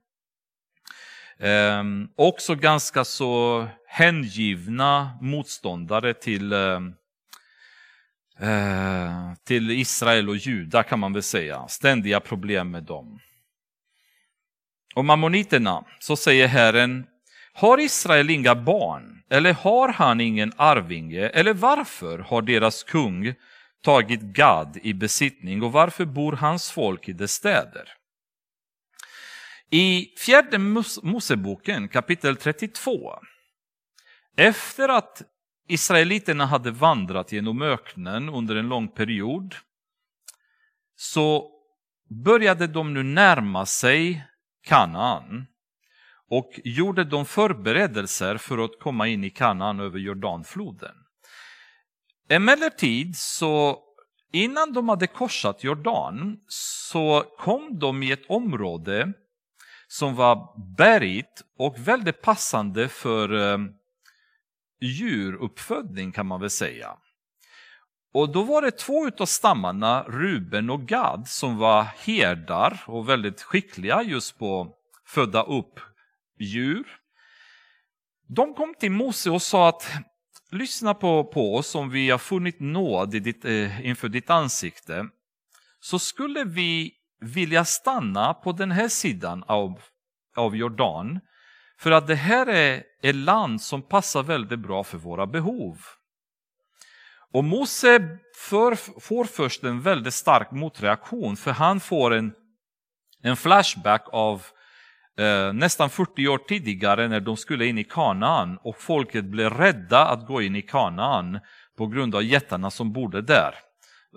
[1.38, 6.80] Ehm, också ganska så hängivna motståndare till, eh,
[8.40, 11.68] eh, till Israel och Juda kan man väl säga.
[11.68, 13.18] Ständiga problem med dem.
[14.94, 17.06] Och mammoniterna, så säger Herren,
[17.52, 19.22] har Israel inga barn?
[19.30, 21.28] Eller har han ingen arvinge?
[21.28, 23.34] Eller varför har deras kung
[23.82, 27.92] tagit Gad i besittning och varför bor hans folk i dess städer?
[29.70, 30.58] I fjärde
[31.02, 33.18] Moseboken kapitel 32,
[34.36, 35.22] efter att
[35.68, 39.54] Israeliterna hade vandrat genom öknen under en lång period,
[40.96, 41.50] så
[42.24, 44.26] började de nu närma sig
[44.62, 45.46] Kanaan
[46.28, 50.94] och gjorde de förberedelser för att komma in i Kanaan över Jordanfloden.
[52.28, 53.78] Emellertid så
[54.32, 59.12] innan de hade korsat Jordan så kom de i ett område
[59.88, 63.58] som var bergigt och väldigt passande för eh,
[64.80, 66.96] djuruppfödning kan man väl säga.
[68.12, 73.42] Och då var det två av stammarna, Ruben och Gad, som var herdar och väldigt
[73.42, 74.68] skickliga just på att
[75.06, 75.80] föda upp
[76.38, 76.86] djur.
[78.28, 79.90] De kom till Mose och sa att
[80.50, 85.08] lyssna på, på oss om vi har funnit nåd i ditt, eh, inför ditt ansikte.
[85.80, 89.80] Så skulle vi vilja stanna på den här sidan av,
[90.36, 91.20] av Jordan.
[91.78, 95.78] För att det här är ett land som passar väldigt bra för våra behov.
[97.32, 102.32] Och Mose för, får först en väldigt stark motreaktion för han får en,
[103.22, 104.42] en flashback av
[105.18, 110.06] eh, nästan 40 år tidigare när de skulle in i Kanaan och folket blev rädda
[110.06, 111.40] att gå in i Kanaan
[111.76, 113.54] på grund av jättarna som bodde där.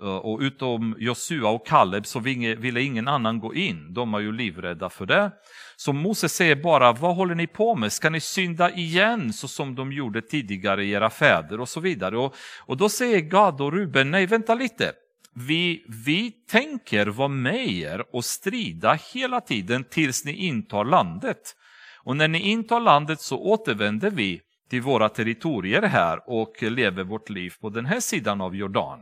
[0.02, 4.32] Eh, och utom Josua och Kaleb så ville ingen annan gå in, de var ju
[4.32, 5.30] livrädda för det.
[5.76, 7.92] Så Mose säger bara, vad håller ni på med?
[7.92, 12.18] Ska ni synda igen så som de gjorde tidigare, era fäder och så vidare.
[12.18, 12.34] Och,
[12.66, 14.92] och då säger Gad och Ruben, nej vänta lite,
[15.34, 21.56] vi, vi tänker vara med er och strida hela tiden tills ni intar landet.
[22.02, 27.30] Och när ni intar landet så återvänder vi till våra territorier här och lever vårt
[27.30, 29.00] liv på den här sidan av Jordan.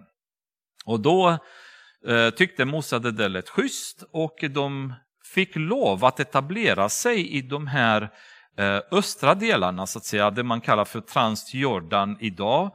[0.88, 1.38] Och då
[2.06, 4.94] eh, tyckte Mosa att det där lät schysst och de
[5.34, 8.02] fick lov att etablera sig i de här
[8.58, 12.70] eh, östra delarna, så att säga, det man kallar för Transjordan idag,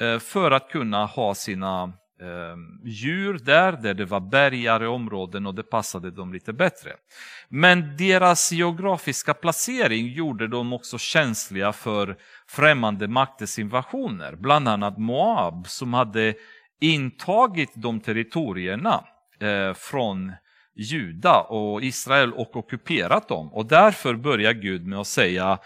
[0.00, 1.82] eh, för att kunna ha sina
[2.20, 6.90] eh, djur där, där det var bergare områden och det passade dem lite bättre.
[7.48, 12.16] Men deras geografiska placering gjorde dem också känsliga för
[12.48, 16.34] främmande makters invasioner, bland annat Moab som hade
[16.92, 19.04] intagit de territorierna
[19.40, 20.32] eh, från
[20.76, 23.52] Juda och Israel och ockuperat dem.
[23.52, 25.58] Och därför börjar Gud med att säga,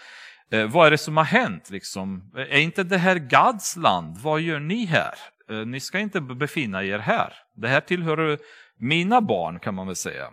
[0.51, 1.71] eh, vad är det som har hänt?
[1.71, 2.33] Liksom?
[2.37, 4.19] Är inte det här Gads land?
[4.19, 5.15] Vad gör ni här?
[5.51, 7.33] Eh, ni ska inte befinna er här.
[7.57, 8.39] Det här tillhör
[8.79, 10.31] mina barn kan man väl säga.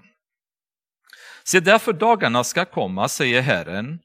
[1.44, 4.00] Se därför dagarna ska komma, säger Herren,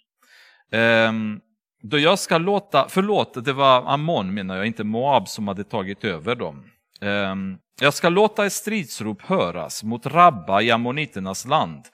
[0.73, 1.41] ehm,
[1.83, 6.05] då jag ska låta, förlåt, det var Ammon menar jag, inte Moab som hade tagit
[6.05, 6.71] över dem.
[7.01, 11.85] Ehm, jag ska låta ett stridsrop höras mot Rabba i ammoniternas land.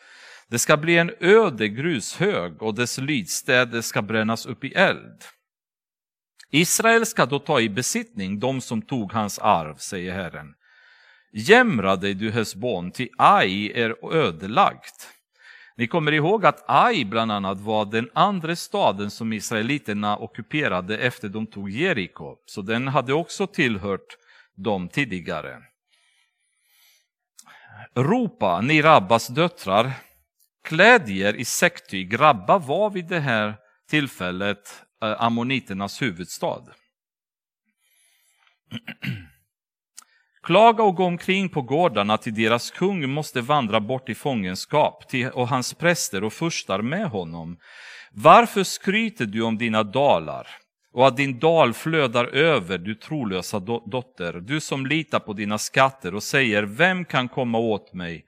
[0.49, 5.25] Det ska bli en öde grushög och dess lydstäder ska brännas upp i eld.
[6.51, 10.55] Israel ska då ta i besittning de som tog hans arv, säger Herren.
[11.33, 15.09] Jämra dig du Hesbon, till Ai är ödelagt.
[15.79, 21.29] Ni kommer ihåg att Ai bland annat var den andra staden som israeliterna ockuperade efter
[21.29, 22.37] de tog Jeriko.
[22.47, 24.17] Så den hade också tillhört
[24.55, 25.63] dem tidigare.
[27.95, 29.93] Ropa, ni Rabbas döttrar,
[30.65, 32.21] kläd er i säcktyg.
[32.21, 33.55] Rabba var vid det här
[33.89, 36.63] tillfället eh, ammoniternas huvudstad.
[40.47, 45.49] Klaga och gå omkring på gårdarna till deras kung måste vandra bort i fångenskap och
[45.49, 47.57] hans präster och furstar med honom.
[48.13, 50.47] Varför skryter du om dina dalar
[50.93, 56.15] och att din dal flödar över, du trolösa dotter, du som litar på dina skatter
[56.15, 58.25] och säger, vem kan komma åt mig?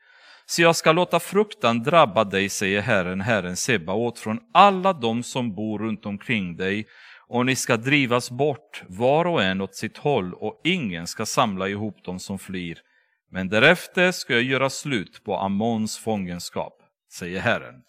[0.47, 5.55] Så jag ska låta fruktan drabba dig, säger Herren, Herren Sebaot, från alla de som
[5.55, 6.87] bor runt omkring dig
[7.29, 11.69] och ni ska drivas bort var och en åt sitt håll och ingen ska samla
[11.69, 12.83] ihop dem som flyr.
[13.31, 17.83] Men därefter ska jag göra slut på Ammons fångenskap, säger Herren.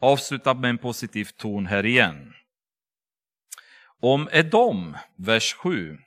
[0.00, 2.32] Avsluta med en positiv ton här igen.
[4.00, 5.98] Om Edom, vers 7.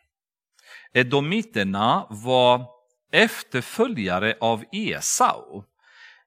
[0.93, 2.65] Edomiterna var
[3.11, 5.63] efterföljare av Esau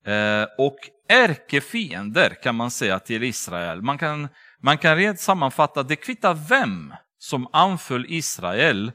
[0.05, 0.78] eh, och
[1.09, 3.82] ärkefiender kan man säga till Israel.
[3.82, 4.28] Man kan
[4.63, 8.93] man kan rent sammanfatta, det kvittar vem som anföll Israel.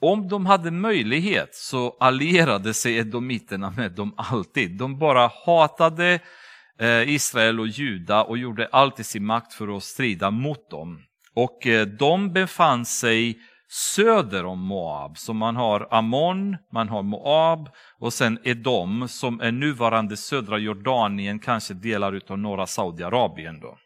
[0.00, 4.78] Om de hade möjlighet så allierade sig edomiterna med dem alltid.
[4.78, 6.20] De bara hatade
[6.78, 11.02] eh, Israel och Juda och gjorde allt i sin makt för att strida mot dem.
[11.34, 13.38] Och eh, de befann sig
[13.68, 15.18] söder om Moab.
[15.18, 21.38] Så man har Ammon, man har Moab och sen Edom som är nuvarande södra Jordanien,
[21.38, 23.60] kanske delar av norra Saudiarabien.
[23.60, 23.78] Då.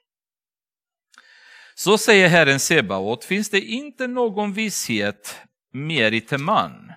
[1.75, 5.41] Så säger Herren Sebaot, finns det inte någon vishet
[5.73, 6.93] mer i Teman?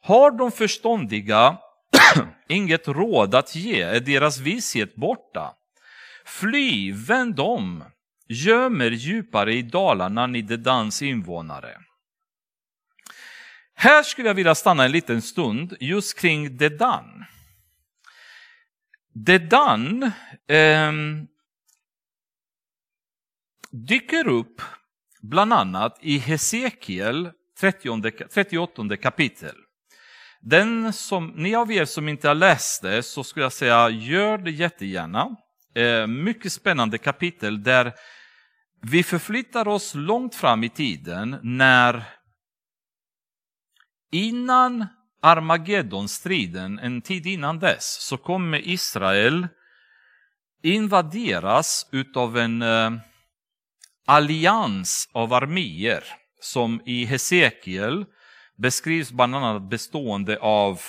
[0.00, 1.58] Har de förståndiga
[2.48, 5.54] inget råd att ge, är deras vishet borta?
[6.24, 7.84] Fly, vänd om,
[8.28, 11.78] göm er djupare i dalarna, ni Dedans invånare.
[13.74, 17.24] Här skulle jag vilja stanna en liten stund just kring Dedan.
[19.12, 20.02] Dedan
[20.48, 20.92] eh,
[23.76, 24.62] dyker upp
[25.22, 29.54] bland annat i Hesekiel 30, 38 kapitel.
[30.40, 34.38] Den som, ni av er som inte har läst det så skulle jag säga gör
[34.38, 35.36] det jättegärna.
[35.74, 37.92] Eh, mycket spännande kapitel där
[38.82, 42.02] vi förflyttar oss långt fram i tiden när
[44.12, 44.86] innan
[45.22, 49.48] Armageddon-striden, en tid innan dess, så kommer Israel
[50.62, 52.90] invaderas utav en eh,
[54.06, 56.04] allians av arméer
[56.40, 58.04] som i Hesekiel
[58.56, 60.80] beskrivs bland annat bestående av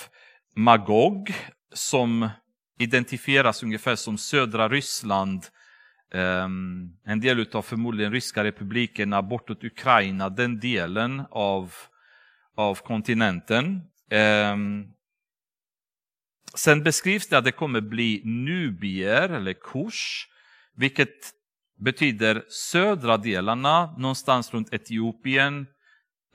[0.56, 1.34] Magog
[1.74, 2.28] som
[2.78, 5.46] identifieras ungefär som södra Ryssland,
[6.14, 11.74] ehm, en del av förmodligen ryska republikerna bortåt Ukraina, den delen av,
[12.56, 13.82] av kontinenten.
[14.10, 14.84] Ehm,
[16.54, 20.28] sen beskrivs det att det kommer bli nubier eller Kurs,
[20.74, 21.37] vilket
[21.78, 25.66] betyder södra delarna, någonstans runt Etiopien,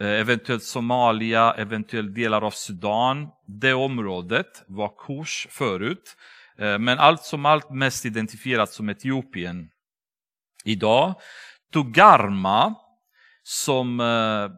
[0.01, 3.27] eh, eventuellt Somalia, eventuellt delar av Sudan.
[3.47, 6.17] Det området var Kush förut,
[6.57, 9.69] eh, men allt som allt mest identifierat som Etiopien
[10.65, 11.15] idag.
[11.73, 12.75] Togarma,
[13.43, 14.49] som eh,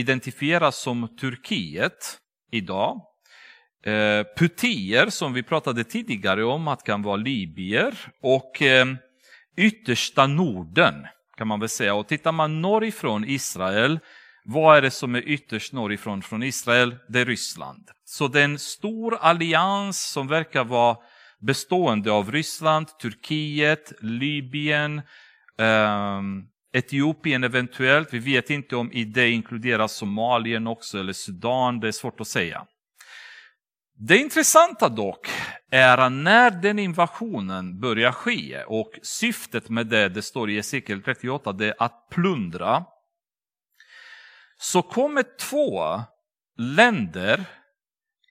[0.00, 2.18] identifieras som Turkiet
[2.52, 3.06] idag.
[4.38, 7.94] Putier, som vi pratade tidigare om, att kan vara libyer.
[8.22, 8.62] Och
[9.60, 11.06] yttersta Norden
[11.36, 11.94] kan man väl säga.
[11.94, 13.98] Och tittar man norrifrån Israel,
[14.44, 16.96] vad är det som är ytterst norrifrån från Israel?
[17.08, 17.90] Det är Ryssland.
[18.04, 20.96] Så det är en stor allians som verkar vara
[21.40, 24.98] bestående av Ryssland, Turkiet, Libyen,
[25.58, 26.20] eh,
[26.72, 28.14] Etiopien eventuellt.
[28.14, 32.28] Vi vet inte om i det inkluderas Somalien också eller Sudan, det är svårt att
[32.28, 32.66] säga.
[34.02, 35.28] Det intressanta dock
[35.70, 41.52] är när den invasionen börjar ske och syftet med det, det står i Ezekiel 38,
[41.52, 42.84] det är att plundra.
[44.58, 46.02] Så kommer två
[46.58, 47.44] länder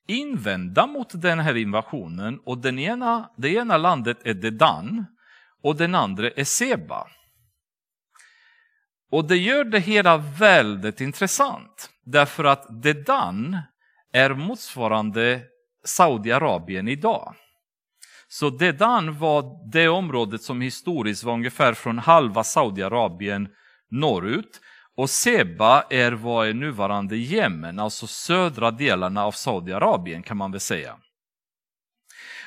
[0.07, 5.05] invända mot den här invasionen och den ena, det ena landet är Dedan
[5.63, 7.07] och den andra är Seba.
[9.11, 13.57] Och det gör det hela väldigt intressant därför att Dedan
[14.13, 15.41] är motsvarande
[15.89, 17.35] Saudiarabien idag.
[18.27, 23.47] Så Dedan var det området som historiskt var ungefär från halva Saudiarabien
[23.89, 24.61] norrut.
[24.95, 30.59] Och Seba är vad är nuvarande Jemen, alltså södra delarna av Saudiarabien kan man väl
[30.59, 30.97] säga.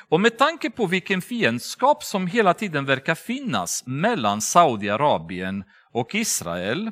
[0.09, 6.91] Och med tanke på vilken fiendskap som hela tiden verkar finnas mellan Saudiarabien och Israel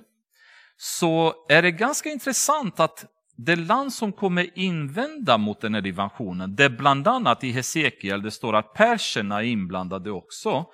[0.78, 3.06] så är det ganska intressant att
[3.46, 8.32] det land som kommer invända mot den här invasionen, det bland annat i Hesekiel, det
[8.32, 10.66] står att perserna är inblandade också,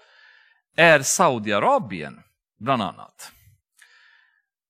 [0.77, 2.19] är Saudiarabien
[2.59, 3.31] bland annat.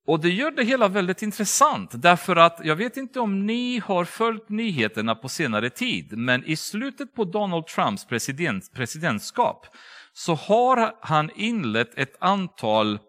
[0.08, 4.06] Och det gör det hela väldigt intressant därför att jag vet inte om ni har
[4.06, 9.66] följt nyheterna på senare tid, men i slutet på Donald Trumps president, presidentskap
[10.14, 13.00] så har han inlett ett antal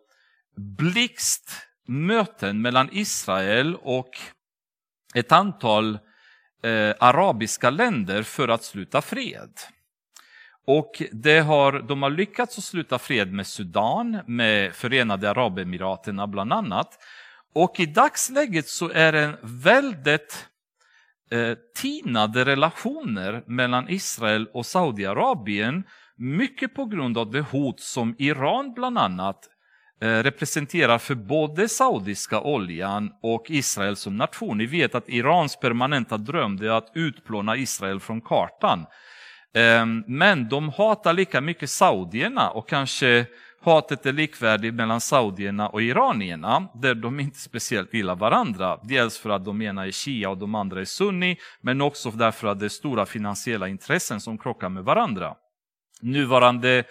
[0.78, 4.10] blixtmöten mellan Israel och
[5.14, 5.98] ett antal
[6.62, 9.50] eh, arabiska länder för att sluta fred.
[10.66, 16.52] Och det har, de har lyckats att sluta fred med Sudan, med Förenade Arabemiraten bland
[16.52, 16.98] annat.
[17.54, 20.46] Och i dagsläget så är det väldigt
[21.30, 25.84] eh, tinade relationer mellan Israel och Saudiarabien.
[26.16, 29.48] Mycket på grund av det hot som Iran bland annat
[30.00, 34.58] Eh, representerar för både saudiska oljan och Israel som nation.
[34.58, 38.86] Ni vet att Irans permanenta dröm är att utplåna Israel från kartan.
[39.54, 43.26] Ehm, men de hatar lika mycket saudierna och kanske
[43.64, 48.78] hatet är likvärdigt mellan saudierna och iranierna, där de inte speciellt gillar varandra.
[48.82, 52.48] Dels för att de ena är shia och de andra är sunni, men också därför
[52.48, 55.34] att det är stora finansiella intressen som krockar med varandra.
[56.00, 56.84] Nuvarande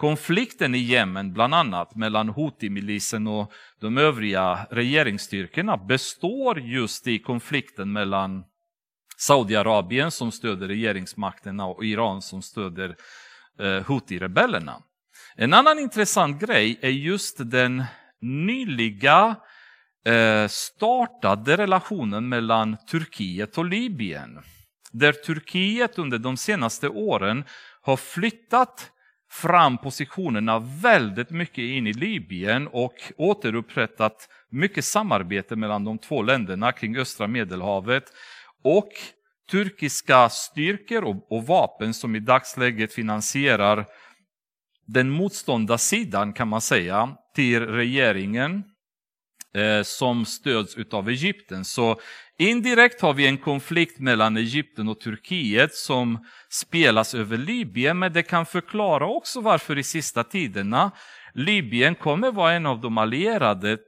[0.00, 7.92] konflikten i Jemen, bland annat mellan Houthi-milisen och de övriga regeringsstyrkorna, består just i konflikten
[7.92, 8.44] mellan
[9.18, 12.96] Saudiarabien som stöder regeringsmakterna och Iran som stöder
[13.58, 14.82] eh, Houthi-rebellerna.
[15.36, 17.84] En annan intressant grej är just den
[18.20, 19.36] nyliga
[20.06, 24.38] eh, startade relationen mellan Turkiet och Libyen.
[24.92, 27.44] Där Turkiet under de senaste åren
[27.82, 28.92] har flyttat
[29.30, 36.72] fram positionerna väldigt mycket in i Libyen och återupprättat mycket samarbete mellan de två länderna
[36.72, 38.04] kring östra medelhavet
[38.64, 38.88] och
[39.50, 43.86] turkiska styrkor och, och vapen som i dagsläget finansierar
[44.86, 48.64] den motståndarsidan kan man säga till regeringen
[49.54, 51.64] eh, som stöds av Egypten.
[51.64, 52.00] Så
[52.40, 56.18] indirekt har vi en konflikt mellan Egypten och Turkiet som
[56.50, 60.90] spelas över Libyen, men det kan förklara också varför i sista tiderna
[61.34, 63.78] Libyen kommer vara en av de allierade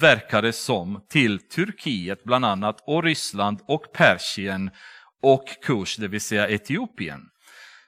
[0.00, 4.70] verkar det som, till Turkiet bland annat, och Ryssland och Persien
[5.22, 7.20] och Kush, det vill säga Etiopien.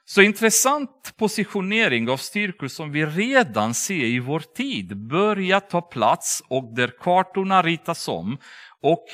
[0.05, 6.43] Så intressant positionering av styrkor som vi redan ser i vår tid börjar ta plats
[6.47, 8.37] och där kartorna ritas om.
[8.81, 9.05] Och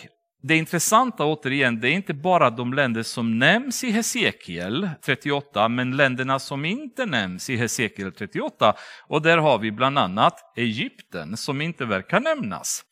[0.47, 5.97] det intressanta återigen, det är inte bara de länder som nämns i Hesekiel 38, men
[5.97, 8.73] länderna som inte nämns i Hesekiel 38.
[9.07, 12.83] Och där har vi bland annat Egypten som inte verkar nämnas.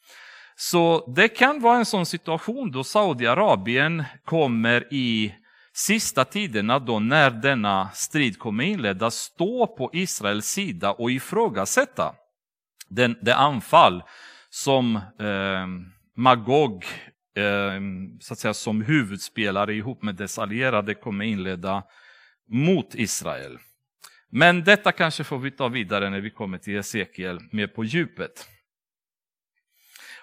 [0.55, 5.35] Så det kan vara en sån situation då Saudiarabien kommer i
[5.73, 12.15] sista tiderna då när denna strid kommer inledas stå på Israels sida och ifrågasätta
[12.89, 14.03] den, det anfall
[14.49, 15.67] som eh,
[16.15, 16.85] Magog
[17.35, 21.83] Ehm, så att säga, som huvudspelare ihop med dess allierade kommer inleda
[22.49, 23.57] mot Israel.
[24.29, 28.49] Men detta kanske får vi ta vidare när vi kommer till Hesekiel mer på djupet.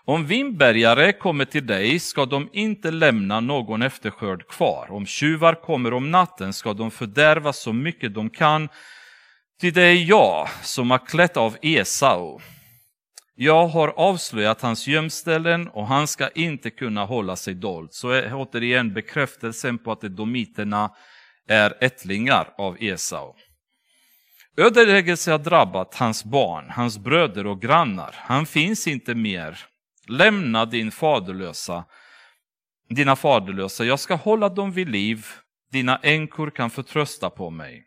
[0.05, 4.87] Om vinbärgare kommer till dig ska de inte lämna någon efterskörd kvar.
[4.91, 8.69] Om tjuvar kommer om natten ska de fördärva så mycket de kan.
[9.61, 12.41] Till det är jag som har klätt av Esau
[13.43, 17.93] jag har avslöjat hans gömställen och han ska inte kunna hålla sig dold.
[17.93, 20.91] Så är återigen bekräftelsen på att domiterna
[21.49, 23.35] är ättlingar av Esau.
[24.57, 28.15] Ödeläggelse har drabbat hans barn, hans bröder och grannar.
[28.19, 29.59] Han finns inte mer.
[30.09, 31.85] Lämna din faderlösa,
[32.89, 33.85] dina faderlösa.
[33.85, 35.27] Jag ska hålla dem vid liv.
[35.73, 37.85] Dina änkor kan förtrösta på mig.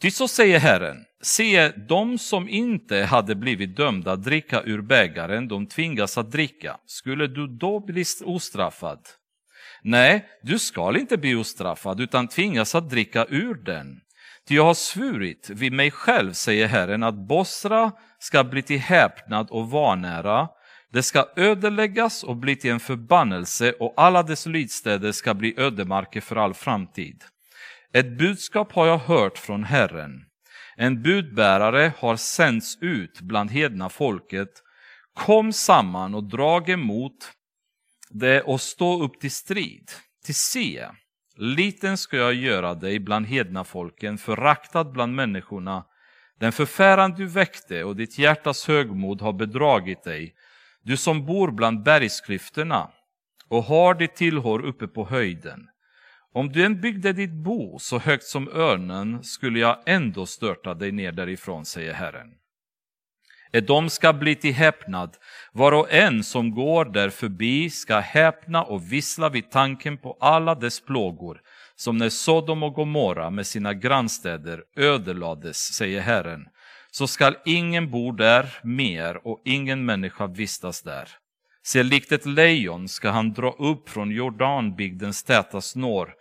[0.00, 5.48] Ty så säger Herren, se, de som inte hade blivit dömda att dricka ur bägaren,
[5.48, 6.76] de tvingas att dricka.
[6.86, 9.00] Skulle du då bli ostraffad?
[9.82, 14.00] Nej, du skall inte bli ostraffad, utan tvingas att dricka ur den.
[14.48, 19.50] Ty jag har svurit vid mig själv, säger Herren, att Bosra ska bli till häpnad
[19.50, 20.48] och vanära.
[20.92, 26.20] Det ska ödeläggas och bli till en förbannelse och alla dess lydstäder ska bli ödemarker
[26.20, 27.22] för all framtid.
[27.92, 30.29] Ett budskap har jag hört från Herren.
[30.82, 34.50] En budbärare har sänts ut bland hedna folket.
[35.14, 37.32] Kom samman och drag emot
[38.10, 39.90] det och stå upp till strid.
[40.24, 40.86] Till se,
[41.36, 45.84] Liten ska jag göra dig bland hedna folken, föraktad bland människorna.
[46.38, 50.34] Den förfäran du väckte och ditt hjärtas högmod har bedragit dig.
[50.82, 52.90] Du som bor bland bergsklyftorna
[53.48, 55.68] och har ditt tillhör uppe på höjden.
[56.32, 60.92] Om du än byggde ditt bo så högt som örnen skulle jag ändå störta dig
[60.92, 62.28] ner därifrån, säger Herren.
[63.66, 65.16] De ska bli till häpnad,
[65.52, 70.54] var och en som går där förbi ska häpna och vissla vid tanken på alla
[70.54, 71.40] dess plågor,
[71.76, 76.46] som när Sodom och Gomorra med sina grannstäder ödelades, säger Herren,
[76.90, 81.08] så skall ingen bo där mer och ingen människa vistas där.
[81.62, 86.14] Se, likt ett lejon ska han dra upp från Jordanbygdens täta snår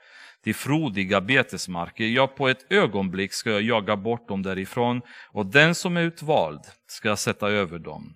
[0.50, 2.06] till frodiga betesmarker.
[2.06, 5.02] Ja, på ett ögonblick ska jag jaga bort dem därifrån
[5.32, 8.16] och den som är utvald ska jag sätta över dem.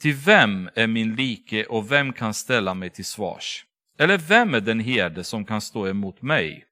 [0.00, 3.64] Till vem är min like och vem kan ställa mig till svars?
[3.98, 6.64] Eller vem är den herde som kan stå emot mig?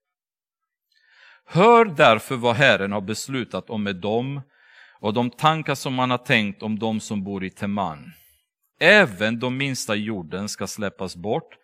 [1.46, 4.40] Hör därför vad Herren har beslutat om med dem
[5.00, 8.12] och de tankar som han har tänkt om dem som bor i Teman.
[8.80, 11.58] Även de minsta jorden ska släppas bort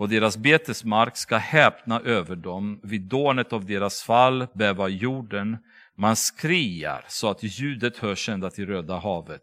[0.00, 2.80] och deras betesmark ska häpna över dem.
[2.82, 5.58] Vid dånet av deras fall bävar jorden.
[5.96, 9.42] Man skriar så att ljudet hörs ända till Röda havet.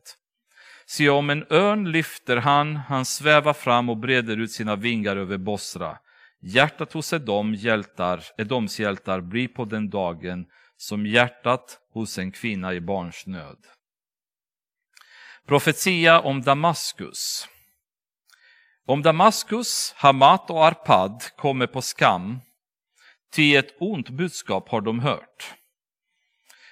[0.85, 5.37] Se om en örn lyfter han, han svävar fram och breder ut sina vingar över
[5.37, 5.97] Bosra.
[6.41, 10.45] Hjärtat hos Edom hjältar, Edoms hjältar blir på den dagen
[10.77, 13.57] som hjärtat hos en kvinna i barnsnöd.
[15.47, 17.47] Profetia om Damaskus.
[18.89, 22.39] Om Damaskus, Hamat och Arpad kommer på skam,
[23.35, 25.53] ty ett ont budskap har de hört.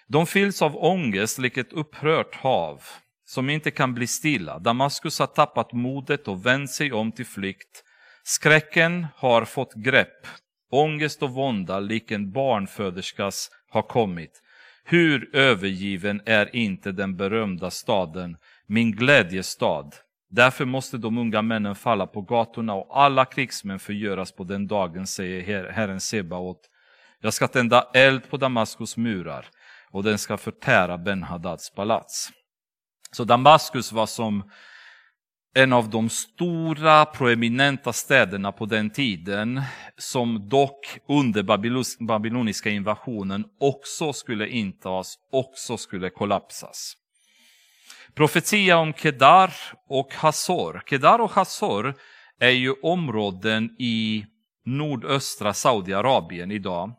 [0.08, 2.84] De fylls av ångest lik ett upprört hav
[3.26, 4.60] som inte kan bli stilla.
[4.60, 7.84] Damaskus har tappat modet och vänt sig om till flykt.
[8.24, 10.28] Skräcken har fått grepp.
[10.72, 14.42] Ångest och vånda lik en barnföderskas har kommit.
[14.84, 18.38] Hur övergiven är inte den berömda staden,
[18.68, 19.96] min glädjestad.
[20.30, 25.08] Därför måste de unga männen falla på gatorna och alla krigsmän förgöras på den dagen,
[25.08, 26.62] säger Herren Sebaot.
[27.22, 29.46] Jag ska tända eld på Damaskus murar
[29.92, 32.30] och den ska förtära Ben-Hadads palats.
[33.12, 34.52] Så Damaskus var som
[35.58, 39.62] en av de stora proeminenta städerna på den tiden
[39.98, 41.44] som dock under
[42.08, 46.94] babyloniska invasionen också skulle intas, också skulle kollapsas.
[48.16, 49.54] Profetia om Kedar
[49.88, 50.84] och Hazor.
[50.90, 51.94] Kedar och Hazor
[52.40, 54.26] är ju områden i
[54.66, 56.94] nordöstra Saudiarabien idag.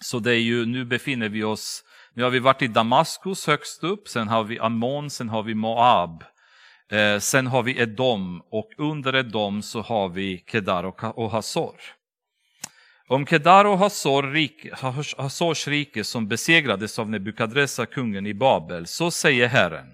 [0.00, 1.84] Så det är ju, nu befinner vi oss,
[2.14, 5.54] nu har vi varit i Damaskus högst upp, sen har vi Ammon, sen har vi
[5.54, 6.24] Moab.
[6.90, 11.76] Eh, sen har vi Edom och under Edom så har vi Kedar och, och Hazor.
[13.08, 13.78] Om Kedar och
[15.18, 19.86] Hazors rike som besegrades av Nebukadressar, kungen i Babel, så säger Herren.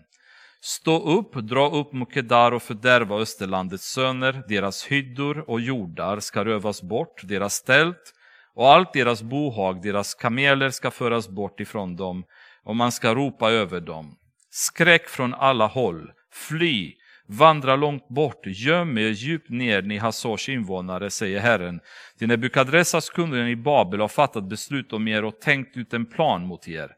[0.62, 6.45] Stå upp, dra upp mot Kedar och fördärva Österlandets söner, deras hyddor och jordar ska
[6.45, 8.15] rövas bort, deras tält
[8.55, 12.24] och allt deras bohag, deras kameler ska föras bort ifrån dem
[12.65, 14.16] och man ska ropa över dem.
[14.51, 16.95] Skräck från alla håll, fly,
[17.27, 21.81] vandra långt bort, göm er djupt ner, ni Hazors invånare, säger Herren.
[22.19, 26.47] Till Nebukadressas kunden i Babel har fattat beslut om er och tänkt ut en plan
[26.47, 26.91] mot er.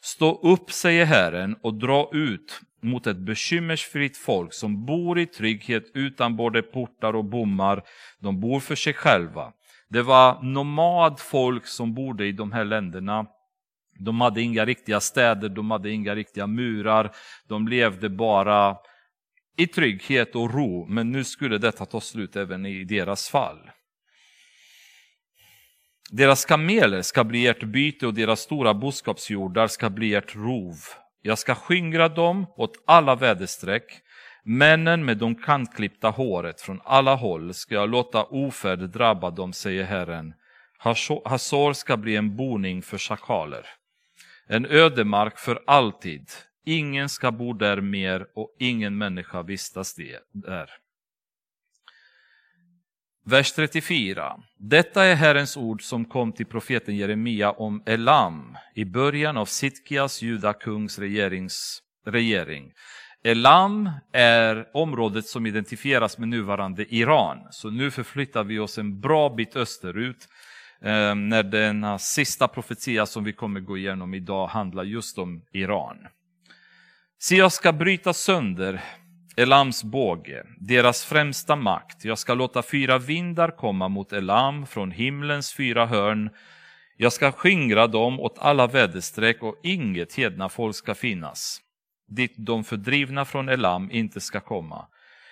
[0.00, 5.84] Stå upp, säger Herren, och dra ut mot ett bekymmersfritt folk som bor i trygghet
[5.94, 7.82] utan både portar och bommar.
[8.18, 9.52] De bor för sig själva.
[9.88, 13.26] Det var nomadfolk som bodde i de här länderna.
[13.98, 17.10] De hade inga riktiga städer, de hade inga riktiga murar.
[17.48, 18.76] De levde bara
[19.56, 23.70] i trygghet och ro, men nu skulle detta ta slut även i deras fall.
[26.10, 30.76] Deras kameler ska bli ert byte och deras stora boskapsjordar ska bli ert rov.
[31.26, 34.00] Jag ska skingra dem åt alla väderstreck.
[34.44, 39.84] Männen med de kantklippta håret från alla håll ska jag låta ofärd drabba dem, säger
[39.84, 40.34] Herren.
[41.24, 43.66] Hasor ska bli en boning för schakaler.
[44.48, 46.30] En ödemark för alltid.
[46.66, 49.94] Ingen ska bo där mer och ingen människa vistas
[50.32, 50.70] där.
[53.28, 54.36] Vers 34.
[54.58, 60.22] Detta är Herrens ord som kom till profeten Jeremia om Elam i början av Sitkias,
[60.22, 60.98] judakungs
[62.06, 62.72] regering.
[63.24, 67.38] Elam är området som identifieras med nuvarande Iran.
[67.50, 70.28] Så nu förflyttar vi oss en bra bit österut
[70.82, 75.96] eh, när denna sista profetia som vi kommer gå igenom idag handlar just om Iran.
[77.18, 78.82] Se, jag ska bryta sönder
[79.38, 82.04] Elams båge, deras främsta makt.
[82.04, 86.30] Jag ska låta fyra vindar komma mot Elam från himlens fyra hörn.
[86.96, 91.60] Jag ska skingra dem åt alla väderstreck och inget hedna folk ska finnas,
[92.08, 94.86] dit de fördrivna från Elam inte ska komma.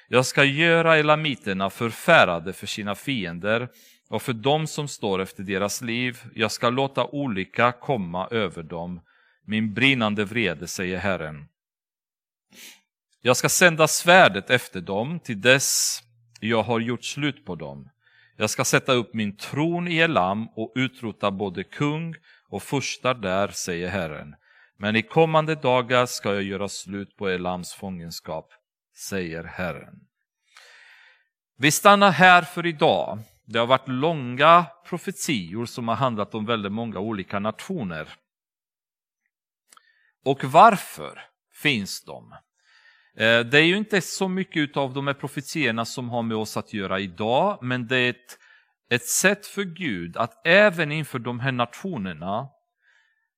[0.08, 3.68] Jag ska göra elamiterna förfärade för sina fiender
[4.08, 6.18] och för dem som står efter deras liv.
[6.34, 9.00] Jag ska låta olycka komma över dem,
[9.46, 11.46] min brinnande vrede, säger Herren.
[13.26, 16.02] Jag ska sända svärdet efter dem till dess
[16.40, 17.90] jag har gjort slut på dem.
[18.36, 22.14] Jag ska sätta upp min tron i Elam och utrota både kung
[22.48, 24.34] och furstar där, säger Herren.
[24.78, 28.52] Men i kommande dagar ska jag göra slut på Elams fångenskap,
[28.96, 30.00] säger Herren.
[31.56, 33.18] Vi stannar här för idag.
[33.44, 38.08] Det har varit långa profetior som har handlat om väldigt många olika nationer.
[40.24, 41.20] Och varför
[41.52, 42.34] finns de?
[43.16, 46.56] Eh, det är ju inte så mycket av de här profetierna som har med oss
[46.56, 48.38] att göra idag, men det är ett,
[48.90, 52.48] ett sätt för Gud att även inför de här nationerna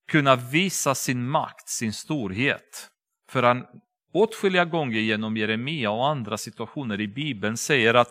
[0.09, 2.89] kunna visa sin makt, sin storhet.
[3.31, 3.67] För han
[4.13, 8.11] åtskilliga gånger genom Jeremia och andra situationer i Bibeln säger att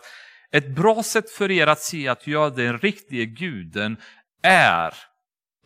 [0.50, 3.96] ett bra sätt för er att se att jag är den riktiga guden
[4.42, 4.94] är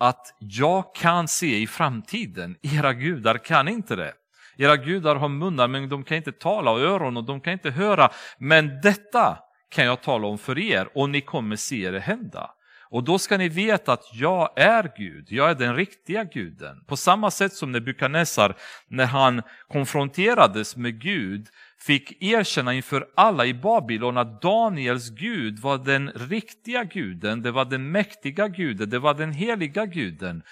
[0.01, 2.57] att jag kan se i framtiden.
[2.63, 4.13] Era gudar kan inte det.
[4.61, 7.71] Era gudar har munnar men de kan inte tala och öron och de kan inte
[7.71, 8.11] höra.
[8.39, 9.39] Men detta
[9.71, 12.51] kan jag tala om för er och ni kommer se det hända.
[12.91, 16.85] Och då ska ni veta att jag är Gud, jag är den riktiga guden.
[16.87, 18.57] På samma sätt som Nebukadnessar
[18.89, 25.79] när han konfronterades med Gud fick erkänna inför alla i Babylon att Daniels Gud var
[25.79, 30.43] den riktiga guden, det var den mäktiga guden, det var den heliga guden.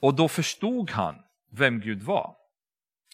[0.00, 1.14] Och då förstod han
[1.52, 2.39] vem Gud var.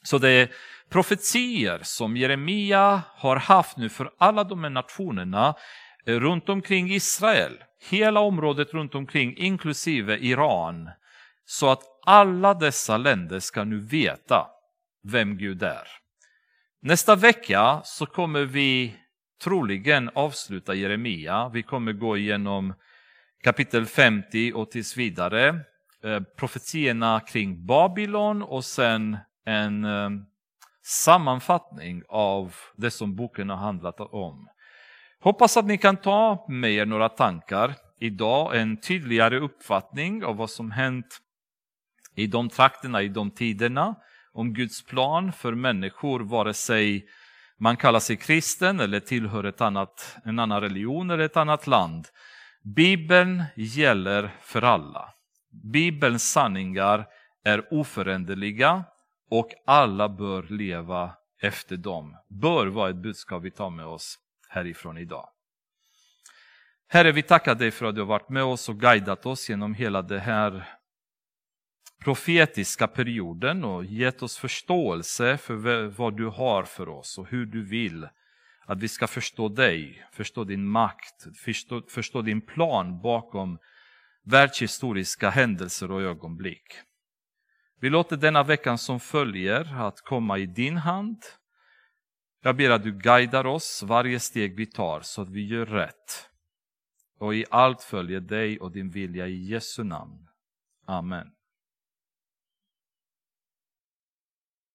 [0.07, 0.49] Så det är
[0.91, 5.55] profetier som Jeremia har haft nu för alla de här nationerna
[6.07, 7.53] eh, runt omkring Israel,
[7.91, 10.91] hela området runt omkring inklusive Iran.
[11.45, 14.47] Så att alla dessa länder ska nu veta
[15.03, 15.89] vem Gud är.
[16.83, 18.97] Nästa vecka så kommer vi
[19.45, 21.49] troligen avsluta Jeremia.
[21.49, 22.75] Vi kommer gå igenom
[23.45, 25.61] kapitel 50 och tills vidare.
[26.05, 30.25] Eh, profetierna kring Babylon och sen en ehm,
[30.85, 34.49] sammanfattning av det som boken har handlat om.
[35.21, 40.51] Hoppas att ni kan ta med er några tankar idag, en tydligare uppfattning av vad
[40.51, 41.19] som hänt
[42.15, 43.95] i de trakterna, i de tiderna,
[44.33, 47.07] om Guds plan för människor, vare sig
[47.59, 52.07] man kallar sig kristen eller tillhör ett annat, en annan religion eller ett annat land.
[52.63, 55.15] Bibeln gäller för alla.
[55.73, 57.07] Bibelns sanningar
[57.45, 58.85] är oföränderliga
[59.31, 62.17] och alla bör leva efter dem.
[62.29, 65.29] Bör vara ett budskap vi tar med oss härifrån idag.
[66.89, 69.75] Herre, vi tackar dig för att du har varit med oss och guidat oss genom
[69.75, 70.69] hela den här
[72.05, 77.65] profetiska perioden och gett oss förståelse för vad du har för oss och hur du
[77.65, 78.09] vill
[78.67, 83.59] att vi ska förstå dig, förstå din makt, förstå, förstå din plan bakom
[84.25, 86.67] världshistoriska händelser och ögonblick.
[87.81, 91.23] Vi låter denna veckan som följer att komma i din hand.
[92.43, 96.31] Jag ber att du guidar oss varje steg vi tar så att vi gör rätt
[97.19, 100.29] och i allt följer dig och din vilja i Jesu namn.
[100.87, 101.36] Amen.